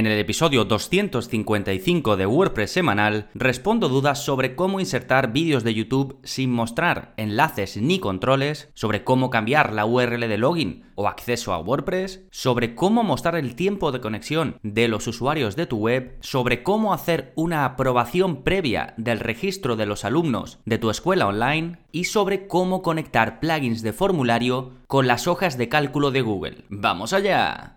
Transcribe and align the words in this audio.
En 0.00 0.06
el 0.06 0.18
episodio 0.18 0.64
255 0.64 2.16
de 2.16 2.24
WordPress 2.24 2.70
semanal 2.70 3.28
respondo 3.34 3.90
dudas 3.90 4.24
sobre 4.24 4.56
cómo 4.56 4.80
insertar 4.80 5.30
vídeos 5.30 5.62
de 5.62 5.74
YouTube 5.74 6.18
sin 6.24 6.50
mostrar 6.50 7.12
enlaces 7.18 7.76
ni 7.76 7.98
controles, 7.98 8.70
sobre 8.72 9.04
cómo 9.04 9.28
cambiar 9.28 9.74
la 9.74 9.84
URL 9.84 10.26
de 10.26 10.38
login 10.38 10.86
o 10.94 11.06
acceso 11.06 11.52
a 11.52 11.58
WordPress, 11.58 12.22
sobre 12.30 12.74
cómo 12.74 13.02
mostrar 13.02 13.36
el 13.36 13.54
tiempo 13.54 13.92
de 13.92 14.00
conexión 14.00 14.58
de 14.62 14.88
los 14.88 15.06
usuarios 15.06 15.54
de 15.54 15.66
tu 15.66 15.76
web, 15.76 16.16
sobre 16.20 16.62
cómo 16.62 16.94
hacer 16.94 17.34
una 17.36 17.66
aprobación 17.66 18.42
previa 18.42 18.94
del 18.96 19.20
registro 19.20 19.76
de 19.76 19.84
los 19.84 20.06
alumnos 20.06 20.60
de 20.64 20.78
tu 20.78 20.88
escuela 20.88 21.26
online 21.26 21.76
y 21.92 22.04
sobre 22.04 22.46
cómo 22.46 22.80
conectar 22.80 23.38
plugins 23.38 23.82
de 23.82 23.92
formulario 23.92 24.72
con 24.86 25.06
las 25.06 25.26
hojas 25.26 25.58
de 25.58 25.68
cálculo 25.68 26.10
de 26.10 26.22
Google. 26.22 26.64
¡Vamos 26.70 27.12
allá! 27.12 27.76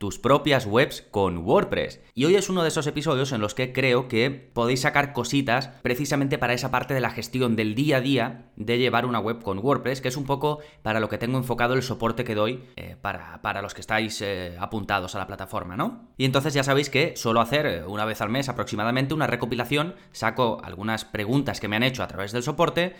tus 0.00 0.18
propias 0.18 0.64
webs 0.64 1.02
con 1.10 1.36
WordPress. 1.36 2.00
Y 2.14 2.24
hoy 2.24 2.34
es 2.34 2.48
uno 2.48 2.62
de 2.62 2.68
esos 2.68 2.86
episodios 2.86 3.32
en 3.32 3.42
los 3.42 3.54
que 3.54 3.74
creo 3.74 4.08
que 4.08 4.30
podéis 4.30 4.80
sacar 4.80 5.12
cositas 5.12 5.68
precisamente 5.82 6.38
para 6.38 6.54
esa 6.54 6.70
parte 6.70 6.94
de 6.94 7.02
la 7.02 7.10
gestión 7.10 7.54
del 7.54 7.74
día 7.74 7.98
a 7.98 8.00
día 8.00 8.46
de 8.56 8.78
llevar 8.78 9.04
una 9.04 9.18
web 9.18 9.42
con 9.42 9.58
WordPress, 9.58 10.00
que 10.00 10.08
es 10.08 10.16
un 10.16 10.24
poco 10.24 10.60
para 10.80 11.00
lo 11.00 11.10
que 11.10 11.18
tengo 11.18 11.36
enfocado 11.36 11.74
el 11.74 11.82
soporte 11.82 12.24
que 12.24 12.34
doy 12.34 12.64
eh, 12.76 12.96
para, 12.98 13.60
los 13.60 13.74
que 13.74 13.82
estáis 13.82 14.22
eh, 14.22 14.56
apuntados 14.58 15.14
a 15.16 15.18
la 15.18 15.26
plataforma, 15.26 15.76
¿no? 15.76 16.08
Y 16.16 16.24
entonces 16.24 16.54
ya 16.54 16.64
sabéis 16.64 16.88
que 16.88 17.14
suelo 17.16 17.42
hacer 17.42 17.66
eh, 17.66 17.84
una 17.84 18.06
vez 18.06 18.22
al 18.22 18.30
mes 18.30 18.48
aproximadamente 18.48 19.12
una 19.12 19.26
recopilación, 19.26 19.96
saco 20.12 20.62
algunas 20.64 21.04
preguntas 21.04 21.60
que 21.60 21.68
me 21.68 21.76
han 21.76 21.82
hecho 21.82 22.02
a 22.02 22.08
través 22.08 22.32
del 22.32 22.42
soporte, 22.42 22.94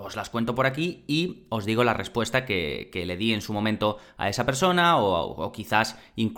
os 0.00 0.16
las 0.16 0.30
cuento 0.30 0.54
por 0.54 0.66
aquí 0.66 1.04
y 1.06 1.46
os 1.48 1.64
digo 1.64 1.84
la 1.84 1.94
respuesta 1.94 2.44
que, 2.44 2.90
le 2.92 3.16
di 3.16 3.32
en 3.32 3.40
su 3.40 3.52
momento 3.52 3.98
a 4.16 4.28
esa 4.28 4.44
persona 4.44 4.98
o, 4.98 5.52
quizás 5.52 5.98
incluso 6.16 6.37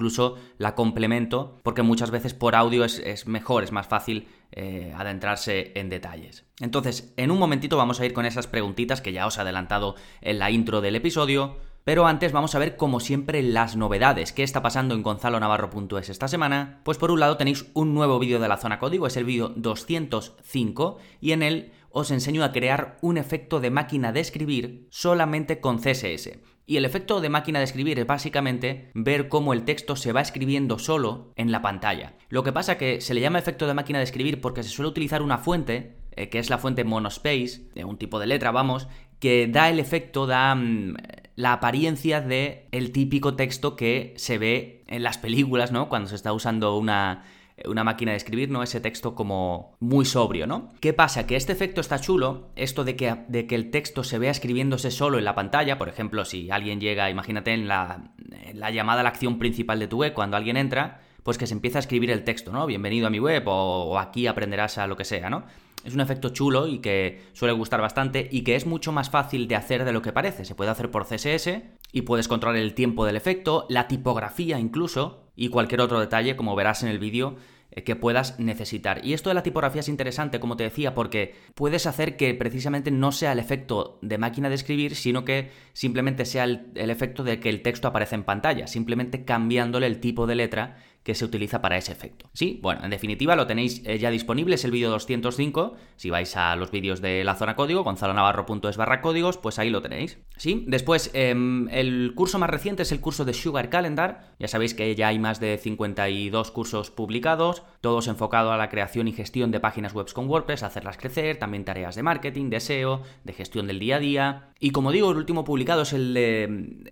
la 0.58 0.74
complemento 0.74 1.58
porque 1.62 1.82
muchas 1.82 2.10
veces 2.10 2.34
por 2.34 2.54
audio 2.54 2.84
es, 2.84 3.26
mejor, 3.26 3.62
es 3.62 3.72
más 3.72 3.86
fácil 3.86 4.28
eh, 4.52 4.92
adentrarse 4.96 5.72
en 5.74 5.88
detalles. 5.88 6.44
Entonces, 6.60 7.12
en 7.16 7.30
un 7.30 7.38
momentito 7.38 7.76
vamos 7.76 8.00
a 8.00 8.06
ir 8.06 8.12
con 8.12 8.26
esas 8.26 8.46
preguntitas 8.46 9.00
que 9.00 9.12
ya 9.12 9.26
os 9.26 9.38
he 9.38 9.40
adelantado 9.40 9.94
en 10.20 10.38
la 10.38 10.50
intro 10.50 10.80
del 10.80 10.96
episodio. 10.96 11.56
Pero 11.82 12.06
antes 12.06 12.32
vamos 12.32 12.54
a 12.54 12.58
ver, 12.58 12.76
como 12.76 13.00
siempre, 13.00 13.42
las 13.42 13.74
novedades. 13.74 14.32
¿Qué 14.32 14.42
está 14.42 14.60
pasando 14.60 14.94
en 14.94 15.02
gonzalonavarro.es 15.02 16.10
esta 16.10 16.28
semana? 16.28 16.82
Pues 16.84 16.98
por 16.98 17.10
un 17.10 17.20
lado 17.20 17.38
tenéis 17.38 17.70
un 17.72 17.94
nuevo 17.94 18.18
vídeo 18.18 18.38
de 18.38 18.48
la 18.48 18.58
zona 18.58 18.78
código, 18.78 19.06
es 19.06 19.16
el 19.16 19.24
vídeo 19.24 19.48
205, 19.56 20.98
y 21.22 21.32
en 21.32 21.42
él 21.42 21.72
os 21.90 22.10
enseño 22.10 22.44
a 22.44 22.52
crear 22.52 22.98
un 23.00 23.16
efecto 23.16 23.60
de 23.60 23.70
máquina 23.70 24.12
de 24.12 24.20
escribir 24.20 24.88
solamente 24.90 25.60
con 25.60 25.78
CSS. 25.78 26.38
Y 26.70 26.76
el 26.76 26.84
efecto 26.84 27.20
de 27.20 27.30
máquina 27.30 27.58
de 27.58 27.64
escribir 27.64 27.98
es 27.98 28.06
básicamente 28.06 28.92
ver 28.94 29.28
cómo 29.28 29.52
el 29.52 29.64
texto 29.64 29.96
se 29.96 30.12
va 30.12 30.20
escribiendo 30.20 30.78
solo 30.78 31.32
en 31.34 31.50
la 31.50 31.62
pantalla. 31.62 32.14
Lo 32.28 32.44
que 32.44 32.52
pasa 32.52 32.78
que 32.78 33.00
se 33.00 33.12
le 33.12 33.20
llama 33.20 33.40
efecto 33.40 33.66
de 33.66 33.74
máquina 33.74 33.98
de 33.98 34.04
escribir 34.04 34.40
porque 34.40 34.62
se 34.62 34.68
suele 34.68 34.88
utilizar 34.88 35.20
una 35.20 35.38
fuente, 35.38 35.96
eh, 36.12 36.28
que 36.28 36.38
es 36.38 36.48
la 36.48 36.58
fuente 36.58 36.84
monospace, 36.84 37.62
de 37.74 37.84
un 37.84 37.98
tipo 37.98 38.20
de 38.20 38.28
letra, 38.28 38.52
vamos, 38.52 38.86
que 39.18 39.48
da 39.48 39.68
el 39.68 39.80
efecto, 39.80 40.28
da 40.28 40.54
mm, 40.54 40.94
la 41.34 41.54
apariencia 41.54 42.20
de 42.20 42.68
el 42.70 42.92
típico 42.92 43.34
texto 43.34 43.74
que 43.74 44.14
se 44.16 44.38
ve 44.38 44.84
en 44.86 45.02
las 45.02 45.18
películas, 45.18 45.72
¿no? 45.72 45.88
Cuando 45.88 46.08
se 46.08 46.14
está 46.14 46.32
usando 46.32 46.76
una 46.76 47.24
una 47.66 47.84
máquina 47.84 48.12
de 48.12 48.16
escribir, 48.16 48.50
¿no? 48.50 48.62
Ese 48.62 48.80
texto 48.80 49.14
como 49.14 49.76
muy 49.80 50.04
sobrio, 50.04 50.46
¿no? 50.46 50.72
¿Qué 50.80 50.92
pasa? 50.92 51.26
Que 51.26 51.36
este 51.36 51.52
efecto 51.52 51.80
está 51.80 52.00
chulo, 52.00 52.50
esto 52.56 52.84
de 52.84 52.96
que, 52.96 53.16
de 53.28 53.46
que 53.46 53.54
el 53.54 53.70
texto 53.70 54.04
se 54.04 54.18
vea 54.18 54.30
escribiéndose 54.30 54.90
solo 54.90 55.18
en 55.18 55.24
la 55.24 55.34
pantalla, 55.34 55.78
por 55.78 55.88
ejemplo, 55.88 56.24
si 56.24 56.50
alguien 56.50 56.80
llega, 56.80 57.10
imagínate 57.10 57.52
en 57.52 57.68
la, 57.68 58.12
la 58.54 58.70
llamada 58.70 59.00
a 59.00 59.02
la 59.02 59.10
acción 59.10 59.38
principal 59.38 59.78
de 59.78 59.88
tu 59.88 59.98
web, 59.98 60.12
cuando 60.12 60.36
alguien 60.36 60.56
entra, 60.56 61.00
pues 61.22 61.38
que 61.38 61.46
se 61.46 61.54
empieza 61.54 61.78
a 61.78 61.80
escribir 61.80 62.10
el 62.10 62.24
texto, 62.24 62.52
¿no? 62.52 62.66
Bienvenido 62.66 63.06
a 63.06 63.10
mi 63.10 63.18
web 63.18 63.46
o, 63.46 63.84
o 63.84 63.98
aquí 63.98 64.26
aprenderás 64.26 64.78
a 64.78 64.86
lo 64.86 64.96
que 64.96 65.04
sea, 65.04 65.30
¿no? 65.30 65.44
Es 65.84 65.94
un 65.94 66.00
efecto 66.00 66.28
chulo 66.28 66.66
y 66.66 66.80
que 66.80 67.22
suele 67.32 67.54
gustar 67.54 67.80
bastante 67.80 68.28
y 68.30 68.42
que 68.42 68.54
es 68.54 68.66
mucho 68.66 68.92
más 68.92 69.08
fácil 69.08 69.48
de 69.48 69.56
hacer 69.56 69.84
de 69.84 69.92
lo 69.92 70.02
que 70.02 70.12
parece. 70.12 70.44
Se 70.44 70.54
puede 70.54 70.70
hacer 70.70 70.90
por 70.90 71.06
CSS 71.06 71.62
y 71.92 72.02
puedes 72.02 72.28
controlar 72.28 72.60
el 72.60 72.74
tiempo 72.74 73.06
del 73.06 73.16
efecto, 73.16 73.66
la 73.70 73.88
tipografía 73.88 74.58
incluso, 74.58 75.29
y 75.40 75.48
cualquier 75.48 75.80
otro 75.80 75.98
detalle, 75.98 76.36
como 76.36 76.54
verás 76.54 76.82
en 76.82 76.90
el 76.90 76.98
vídeo, 76.98 77.36
eh, 77.70 77.82
que 77.82 77.96
puedas 77.96 78.38
necesitar. 78.38 79.00
Y 79.02 79.14
esto 79.14 79.30
de 79.30 79.34
la 79.34 79.42
tipografía 79.42 79.80
es 79.80 79.88
interesante, 79.88 80.38
como 80.38 80.54
te 80.58 80.64
decía, 80.64 80.94
porque 80.94 81.34
puedes 81.54 81.86
hacer 81.86 82.18
que 82.18 82.34
precisamente 82.34 82.90
no 82.90 83.10
sea 83.10 83.32
el 83.32 83.38
efecto 83.38 83.98
de 84.02 84.18
máquina 84.18 84.50
de 84.50 84.56
escribir, 84.56 84.94
sino 84.94 85.24
que 85.24 85.50
simplemente 85.72 86.26
sea 86.26 86.44
el, 86.44 86.66
el 86.74 86.90
efecto 86.90 87.24
de 87.24 87.40
que 87.40 87.48
el 87.48 87.62
texto 87.62 87.88
aparece 87.88 88.16
en 88.16 88.24
pantalla, 88.24 88.66
simplemente 88.66 89.24
cambiándole 89.24 89.86
el 89.86 89.98
tipo 89.98 90.26
de 90.26 90.34
letra 90.34 90.76
que 91.02 91.14
se 91.14 91.24
utiliza 91.24 91.62
para 91.62 91.76
ese 91.76 91.92
efecto. 91.92 92.28
Sí, 92.32 92.58
bueno, 92.62 92.84
en 92.84 92.90
definitiva 92.90 93.36
lo 93.36 93.46
tenéis 93.46 93.82
eh, 93.86 93.98
ya 93.98 94.10
disponible, 94.10 94.54
es 94.54 94.64
el 94.64 94.70
vídeo 94.70 94.90
205, 94.90 95.74
si 95.96 96.10
vais 96.10 96.36
a 96.36 96.54
los 96.56 96.70
vídeos 96.70 97.00
de 97.00 97.24
la 97.24 97.36
zona 97.36 97.56
código, 97.56 97.84
gonzalonavarro.es 97.84 98.76
barra 98.76 99.00
códigos, 99.00 99.38
pues 99.38 99.58
ahí 99.58 99.70
lo 99.70 99.80
tenéis. 99.80 100.18
Sí, 100.36 100.64
después 100.68 101.10
em, 101.14 101.68
el 101.70 102.12
curso 102.14 102.38
más 102.38 102.50
reciente 102.50 102.82
es 102.82 102.92
el 102.92 103.00
curso 103.00 103.24
de 103.24 103.32
Sugar 103.32 103.70
Calendar, 103.70 104.34
ya 104.38 104.48
sabéis 104.48 104.74
que 104.74 104.94
ya 104.94 105.08
hay 105.08 105.18
más 105.18 105.40
de 105.40 105.56
52 105.56 106.50
cursos 106.50 106.90
publicados, 106.90 107.62
todos 107.80 108.06
enfocados 108.08 108.52
a 108.52 108.58
la 108.58 108.68
creación 108.68 109.08
y 109.08 109.12
gestión 109.12 109.50
de 109.50 109.60
páginas 109.60 109.94
web 109.94 110.10
con 110.12 110.28
WordPress, 110.28 110.62
hacerlas 110.62 110.96
crecer, 110.96 111.38
también 111.38 111.64
tareas 111.64 111.94
de 111.94 112.02
marketing, 112.02 112.50
de 112.50 112.60
SEO, 112.60 113.02
de 113.24 113.32
gestión 113.32 113.66
del 113.66 113.78
día 113.78 113.96
a 113.96 114.00
día. 114.00 114.48
Y 114.58 114.70
como 114.70 114.92
digo, 114.92 115.10
el 115.10 115.16
último 115.16 115.44
publicado 115.44 115.82
es 115.82 115.92
el, 115.92 116.16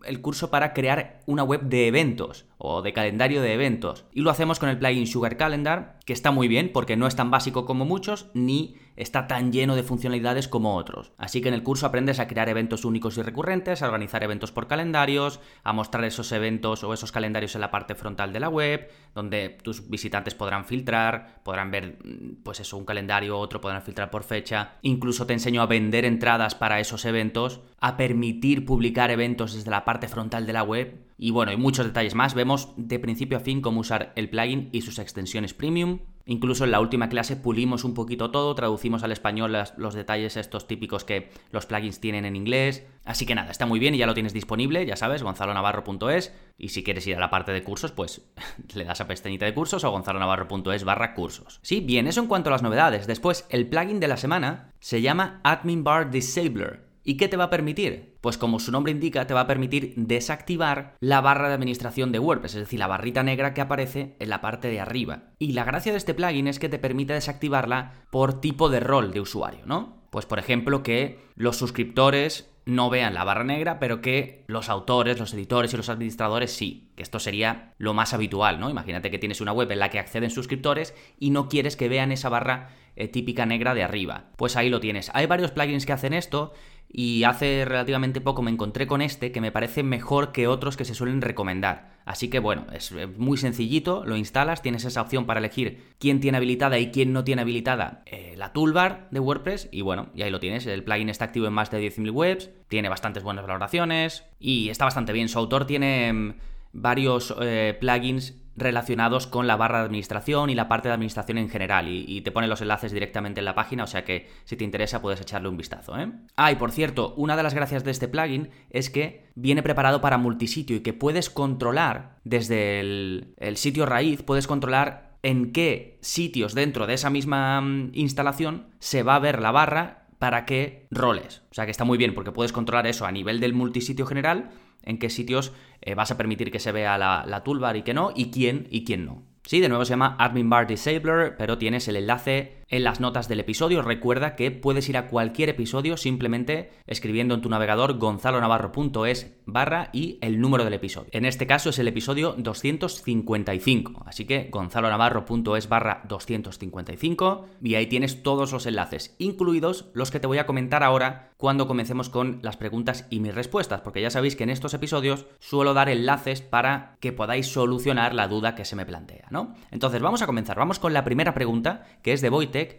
el 0.05 0.21
curso 0.21 0.51
para 0.51 0.73
crear 0.73 1.21
una 1.27 1.43
web 1.43 1.63
de 1.63 1.89
eventos 1.89 2.48
o 2.59 2.83
de 2.83 2.93
calendario 2.93 3.41
de 3.41 3.55
eventos. 3.55 4.05
Y 4.13 4.21
lo 4.21 4.31
hacemos 4.31 4.59
con 4.59 4.69
el 4.69 4.79
plugin 4.79 5.07
Sugar 5.07 5.37
Calendar, 5.37 5.99
que 6.05 6.13
está 6.13 6.31
muy 6.31 6.49
bien 6.49 6.71
porque 6.73 6.97
no 6.97 7.07
es 7.07 7.17
tan 7.17 7.31
básico 7.31 7.65
como 7.65 7.85
muchos, 7.85 8.31
ni 8.35 8.75
está 8.99 9.29
tan 9.29 9.53
lleno 9.53 9.77
de 9.77 9.85
funcionalidades 9.85 10.49
como 10.49 10.77
otros. 10.77 11.13
Así 11.19 11.41
que 11.41 11.49
en 11.49 11.55
el 11.55 11.63
curso 11.63 11.87
aprendes 11.87 12.19
a 12.19 12.27
crear 12.27 12.49
eventos 12.49 12.85
únicos 12.85 13.17
y 13.17 13.23
recurrentes, 13.23 13.81
a 13.81 13.87
organizar 13.87 14.25
eventos 14.25 14.51
por 14.51 14.67
calendarios, 14.67 15.41
a 15.63 15.73
mostrar 15.73 16.05
esos 16.05 16.33
eventos 16.33 16.83
o 16.83 16.93
esos 16.93 17.13
calendarios 17.13 17.55
en 17.55 17.61
la 17.61 17.71
parte 17.71 17.95
frontal 17.95 18.33
de 18.33 18.41
la 18.41 18.49
web, 18.49 18.91
donde 19.15 19.51
tus 19.63 19.89
visitantes 19.89 20.35
podrán 20.35 20.65
filtrar, 20.65 21.41
podrán 21.45 21.71
ver, 21.71 21.99
mm, 22.05 22.43
pues 22.43 22.59
eso, 22.59 22.77
un 22.77 22.85
calendario, 22.85 23.39
otro 23.39 23.61
podrán 23.61 23.83
filtrar 23.83 24.11
por 24.11 24.25
fecha. 24.25 24.73
Incluso 24.83 25.27
te 25.27 25.33
enseño 25.33 25.63
a 25.63 25.67
vender 25.67 26.05
entradas 26.05 26.57
para 26.57 26.81
esos 26.81 27.05
eventos, 27.05 27.61
a 27.81 27.97
permitir 27.97 28.65
publicar 28.65 29.13
eventos 29.13 29.55
desde 29.55 29.71
la 29.71 29.85
parte 29.85 30.09
frontal 30.09 30.45
de 30.45 30.53
la 30.53 30.65
web. 30.65 31.07
Y 31.17 31.31
bueno, 31.31 31.51
hay 31.51 31.57
muchos 31.57 31.87
detalles 31.87 32.17
más. 32.17 32.35
Vemos 32.35 32.73
de 32.77 32.99
principio 32.99 33.39
a 33.39 33.41
fin 33.41 33.61
cómo 33.61 33.81
usar 33.81 34.13
el 34.17 34.29
plugin 34.29 34.71
y 34.73 34.83
sus 34.83 34.99
extensiones 34.99 35.55
premium. 35.55 36.01
Incluso 36.31 36.65
en 36.65 36.73
la 36.73 36.81
última 36.81 37.09
clase 37.09 37.37
pulimos 37.37 37.85
un 37.85 37.95
poquito 37.95 38.31
todo, 38.31 38.55
traducimos 38.55 39.03
al 39.03 39.13
español 39.13 39.57
los 39.79 39.95
detalles 39.95 40.37
estos 40.37 40.67
típicos 40.67 41.03
que 41.03 41.31
los 41.53 41.65
plugins 41.65 42.01
tienen 42.01 42.27
en 42.27 42.37
inglés. 42.37 42.85
Así 43.07 43.25
que 43.25 43.35
nada, 43.35 43.51
está 43.51 43.65
muy 43.65 43.79
bien 43.81 43.95
y 43.95 43.99
ya 43.99 44.07
lo 44.07 44.13
tienes 44.13 44.35
disponible, 44.35 44.85
ya 44.85 44.95
sabes, 44.95 45.23
gonzalonavarro.es. 45.23 46.35
Y 46.59 46.69
si 46.69 46.85
quieres 46.85 47.07
ir 47.07 47.17
a 47.17 47.21
la 47.21 47.31
parte 47.31 47.53
de 47.53 47.65
cursos, 47.65 47.93
pues 47.93 48.21
le 48.75 48.85
das 48.85 49.01
a 49.01 49.09
pestañita 49.09 49.47
de 49.47 49.55
cursos 49.55 49.85
o 49.85 49.91
gonzalonavarro.es 49.91 50.85
barra 50.85 51.15
cursos. 51.15 51.61
Sí, 51.63 51.81
bien, 51.81 52.07
eso 52.07 52.21
en 52.21 52.27
cuanto 52.27 52.51
a 52.51 52.53
las 52.53 52.63
novedades. 52.63 53.07
Después, 53.07 53.47
el 53.49 53.67
plugin 53.67 53.99
de 53.99 54.09
la 54.09 54.19
semana 54.19 54.75
se 54.81 55.01
llama 55.01 55.41
Admin 55.45 55.83
Bar 55.83 56.11
Disabler. 56.11 56.88
¿Y 57.05 57.17
qué 57.17 57.29
te 57.29 57.37
va 57.37 57.45
a 57.45 57.51
permitir? 57.51 58.17
Pues 58.21 58.39
como 58.39 58.59
su 58.59 58.73
nombre 58.73 58.93
indica, 58.93 59.27
te 59.27 59.35
va 59.35 59.41
a 59.41 59.47
permitir 59.47 59.95
desactivar 59.97 60.97
la 61.01 61.21
barra 61.21 61.49
de 61.49 61.55
administración 61.55 62.13
de 62.13 62.19
WordPress, 62.19 62.55
es 62.55 62.61
decir, 62.61 62.79
la 62.79 62.87
barrita 62.87 63.23
negra 63.23 63.55
que 63.55 63.61
aparece 63.61 64.17
en 64.19 64.29
la 64.29 64.41
parte 64.41 64.69
de 64.69 64.81
arriba. 64.81 65.31
Y 65.39 65.53
la 65.53 65.65
gracia 65.65 65.93
de 65.93 65.99
este 65.99 66.15
plugin 66.15 66.49
es 66.49 66.59
que 66.59 66.69
te 66.69 66.79
permite 66.79 67.13
desactivarla 67.13 68.05
por 68.11 68.41
tipo 68.41 68.69
de 68.69 68.81
rol 68.81 69.13
de 69.13 69.21
usuario, 69.21 69.65
¿no? 69.67 69.99
Pues 70.11 70.27
por 70.27 70.39
ejemplo 70.39 70.83
que 70.83 71.19
los 71.35 71.57
suscriptores 71.57 72.51
no 72.69 72.91
vean 72.91 73.15
la 73.15 73.25
barra 73.25 73.45
negra, 73.45 73.79
pero 73.79 74.03
que 74.03 74.45
los 74.47 74.69
autores, 74.69 75.19
los 75.19 75.33
editores 75.33 75.73
y 75.73 75.79
los 75.79 75.89
administradores 75.89 76.53
sí, 76.53 76.93
que 76.97 77.03
esto 77.03 77.19
sería 77.19 77.73
lo 77.79 77.95
más 77.95 78.13
habitual, 78.13 78.61
¿no? 78.61 78.69
Imagínate 78.69 79.11
que 79.11 79.19
tienes 79.19 79.41
una 79.41 79.53
web 79.53 79.71
en 79.73 79.79
la 79.79 79.89
que 79.89 79.99
acceden 79.99 80.31
suscriptores 80.31 80.95
y 81.19 81.31
no 81.31 81.49
quieres 81.49 81.77
que 81.77 81.89
vean 81.89 82.13
esa 82.13 82.29
barra 82.29 82.69
eh, 82.95 83.09
típica 83.09 83.47
negra 83.47 83.73
de 83.73 83.85
arriba. 83.85 84.33
Pues 84.37 84.57
ahí 84.57 84.69
lo 84.69 84.81
tienes. 84.81 85.11
Hay 85.15 85.25
varios 85.25 85.51
plugins 85.51 85.87
que 85.87 85.95
hacen 85.95 86.13
esto. 86.13 86.53
Y 86.91 87.25
hace 87.25 87.65
relativamente 87.67 88.21
poco 88.21 88.43
me 88.43 88.51
encontré 88.51 88.87
con 88.87 89.03
este 89.03 89.31
que 89.31 89.41
me 89.41 89.53
parece 89.53 89.83
mejor 89.83 90.33
que 90.33 90.47
otros 90.47 90.77
que 90.77 90.85
se 90.85 90.95
suelen 90.95 91.21
recomendar. 91.21 91.99
Así 92.05 92.29
que 92.29 92.39
bueno, 92.39 92.67
es 92.73 92.95
muy 93.19 93.37
sencillito, 93.37 94.05
lo 94.07 94.17
instalas, 94.17 94.63
tienes 94.63 94.85
esa 94.87 95.03
opción 95.03 95.27
para 95.27 95.41
elegir 95.41 95.85
quién 95.99 96.21
tiene 96.21 96.39
habilitada 96.39 96.79
y 96.79 96.91
quién 96.91 97.13
no 97.13 97.25
tiene 97.25 97.43
habilitada 97.43 98.03
eh, 98.07 98.35
la 98.37 98.55
toolbar 98.55 99.09
de 99.11 99.21
WordPress 99.21 99.69
y 99.71 99.83
bueno, 99.83 100.09
y 100.15 100.23
ahí 100.23 100.31
lo 100.31 100.41
tienes, 100.41 100.67
el 100.67 100.83
plugin 100.83 101.11
está 101.11 101.27
activo 101.27 101.47
en 101.47 101.53
más 101.53 101.71
de 101.71 101.87
10.000 101.87 102.11
webs, 102.11 102.51
tiene 102.69 102.89
bastantes 102.89 103.23
buenas 103.23 103.47
valoraciones 103.47 104.25
y 104.41 104.71
está 104.71 104.87
bastante 104.87 105.13
bien. 105.13 105.29
Su 105.29 105.39
autor 105.39 105.67
tiene 105.67 106.13
mm, 106.13 106.35
varios 106.73 107.35
eh, 107.41 107.77
plugins 107.79 108.35
relacionados 108.59 109.27
con 109.27 109.47
la 109.47 109.57
barra 109.57 109.79
de 109.79 109.85
administración 109.87 110.51
y 110.51 110.55
la 110.55 110.69
parte 110.69 110.89
de 110.89 110.95
administración 110.95 111.39
en 111.39 111.49
general 111.49 111.89
y, 111.89 112.21
te 112.21 112.33
pone 112.33 112.49
los 112.49 112.61
enlaces 112.61 112.93
directamente 112.93 113.41
en 113.41 113.45
la 113.45 113.55
página, 113.55 113.85
o 113.85 113.87
sea 113.87 114.05
que 114.05 114.29
si 114.45 114.57
te 114.57 114.65
interesa 114.65 115.01
puedes 115.01 115.21
echarle 115.21 115.49
un 115.49 115.57
vistazo. 115.57 115.99
¿eh? 115.99 116.11
Ah, 116.37 116.53
y 116.53 116.57
por 116.57 116.73
cierto, 116.73 117.15
una 117.17 117.37
de 117.37 117.43
las 117.43 117.55
gracias 117.55 117.85
de 117.85 117.91
este 117.91 118.09
plugin 118.09 118.51
es 118.71 118.91
que 118.91 119.29
viene 119.35 119.63
preparado 119.63 120.01
para 120.01 120.19
multisitio 120.19 120.77
y 120.77 120.81
que 120.81 120.93
puedes 120.93 121.31
controlar 121.31 122.17
desde 122.25 122.81
el, 122.81 123.57
sitio 123.57 123.87
raíz, 123.87 124.23
puedes 124.23 124.47
controlar 124.47 125.17
en 125.23 125.53
qué 125.53 125.99
sitios 126.03 126.55
dentro 126.55 126.87
de 126.87 126.95
esa 126.95 127.11
misma 127.11 127.61
mm, 127.61 127.93
instalación 127.95 128.69
se 128.79 129.03
va 129.03 129.17
a 129.17 129.21
ver 129.21 129.41
la 129.41 129.53
barra 129.53 130.07
para 130.19 130.45
qué 130.45 130.87
roles. 130.91 131.43
O 131.51 131.55
sea 131.55 131.65
que 131.65 131.71
está 131.71 131.85
muy 131.85 131.99
bien 131.99 132.15
porque 132.15 132.33
puedes 132.33 132.53
controlar 132.53 132.87
eso 132.87 133.07
a 133.07 133.13
nivel 133.13 133.41
del 133.41 133.55
multisitio 133.55 134.07
general 134.07 134.51
en 134.83 134.99
qué 134.99 135.11
sitios 135.11 135.53
eh, 135.81 135.95
vas 135.95 136.11
a 136.11 136.17
permitir 136.17 136.51
que 136.51 136.61
se 136.61 136.73
vea 136.73 136.99
la, 136.99 137.25
la 137.27 137.45
toolbar 137.45 137.77
y 137.77 137.83
que 137.83 137.95
no, 137.95 138.13
y 138.15 138.31
quién 138.31 138.67
y 138.71 138.85
quién 138.85 139.05
no. 139.05 139.23
Sí, 139.45 139.61
de 139.61 139.69
nuevo 139.69 139.85
se 139.85 139.91
llama 139.91 140.17
Admin 140.19 140.51
Bar 140.51 140.67
Disabler, 140.67 141.37
pero 141.39 141.57
tienes 141.57 141.89
el 141.89 141.97
enlace 141.97 142.58
en 142.69 142.85
las 142.85 143.01
notas 143.01 143.29
del 143.29 143.41
episodio. 143.41 143.83
Recuerda 143.83 144.37
que 144.37 144.51
puedes 144.51 144.89
ir 144.89 144.97
a 144.97 145.09
cualquier 145.09 145.49
episodio 145.49 145.97
simplemente 145.97 146.71
escribiendo 146.87 147.35
en 147.35 147.41
tu 147.41 147.49
navegador 147.49 147.99
gonzalonavarro.es 147.99 149.35
barra 149.47 149.91
y 149.93 150.19
el 150.21 150.41
número 150.41 150.65
del 150.65 150.75
episodio. 150.75 151.09
En 151.13 151.25
este 151.25 151.47
caso 151.47 151.71
es 151.71 151.79
el 151.79 151.89
episodio 151.89 152.35
255, 152.37 154.03
así 154.07 154.25
que 154.27 154.49
gonzalonavarro.es 154.51 155.69
barra 155.69 156.03
255 156.09 157.47
y 157.63 157.75
ahí 157.75 157.87
tienes 157.87 158.23
todos 158.23 158.53
los 158.53 158.67
enlaces, 158.67 159.15
incluidos 159.19 159.87
los 159.95 160.11
que 160.11 160.21
te 160.21 160.27
voy 160.27 160.39
a 160.39 160.47
comentar 160.47 160.83
ahora 160.83 161.33
cuando 161.39 161.67
comencemos 161.67 162.09
con 162.09 162.41
las 162.43 162.57
preguntas 162.57 163.07
y 163.11 163.21
mis 163.21 163.35
respuestas, 163.35 163.81
porque 163.81 164.03
ya 164.03 164.11
sabéis 164.11 164.37
que 164.37 164.43
en 164.45 164.51
estos 164.51 164.75
episodios 164.75 165.27
suelo 165.39 165.73
dar 165.73 165.89
enlaces 165.89 166.43
para 166.43 166.97
que 167.01 167.13
podáis 167.13 167.47
solucionar 167.47 168.15
la 168.15 168.29
duda 168.29 168.55
que 168.55 168.65
se 168.65 168.77
me 168.77 168.85
plantea, 168.85 169.29
¿no? 169.31 169.55
Entonces 169.71 170.03
vamos 170.03 170.21
a 170.21 170.27
comenzar, 170.27 170.59
vamos 170.59 170.79
con 170.79 170.93
la 170.93 171.05
primera 171.05 171.35
pregunta, 171.35 171.87
que 172.03 172.13
es 172.13 172.21
de 172.21 172.31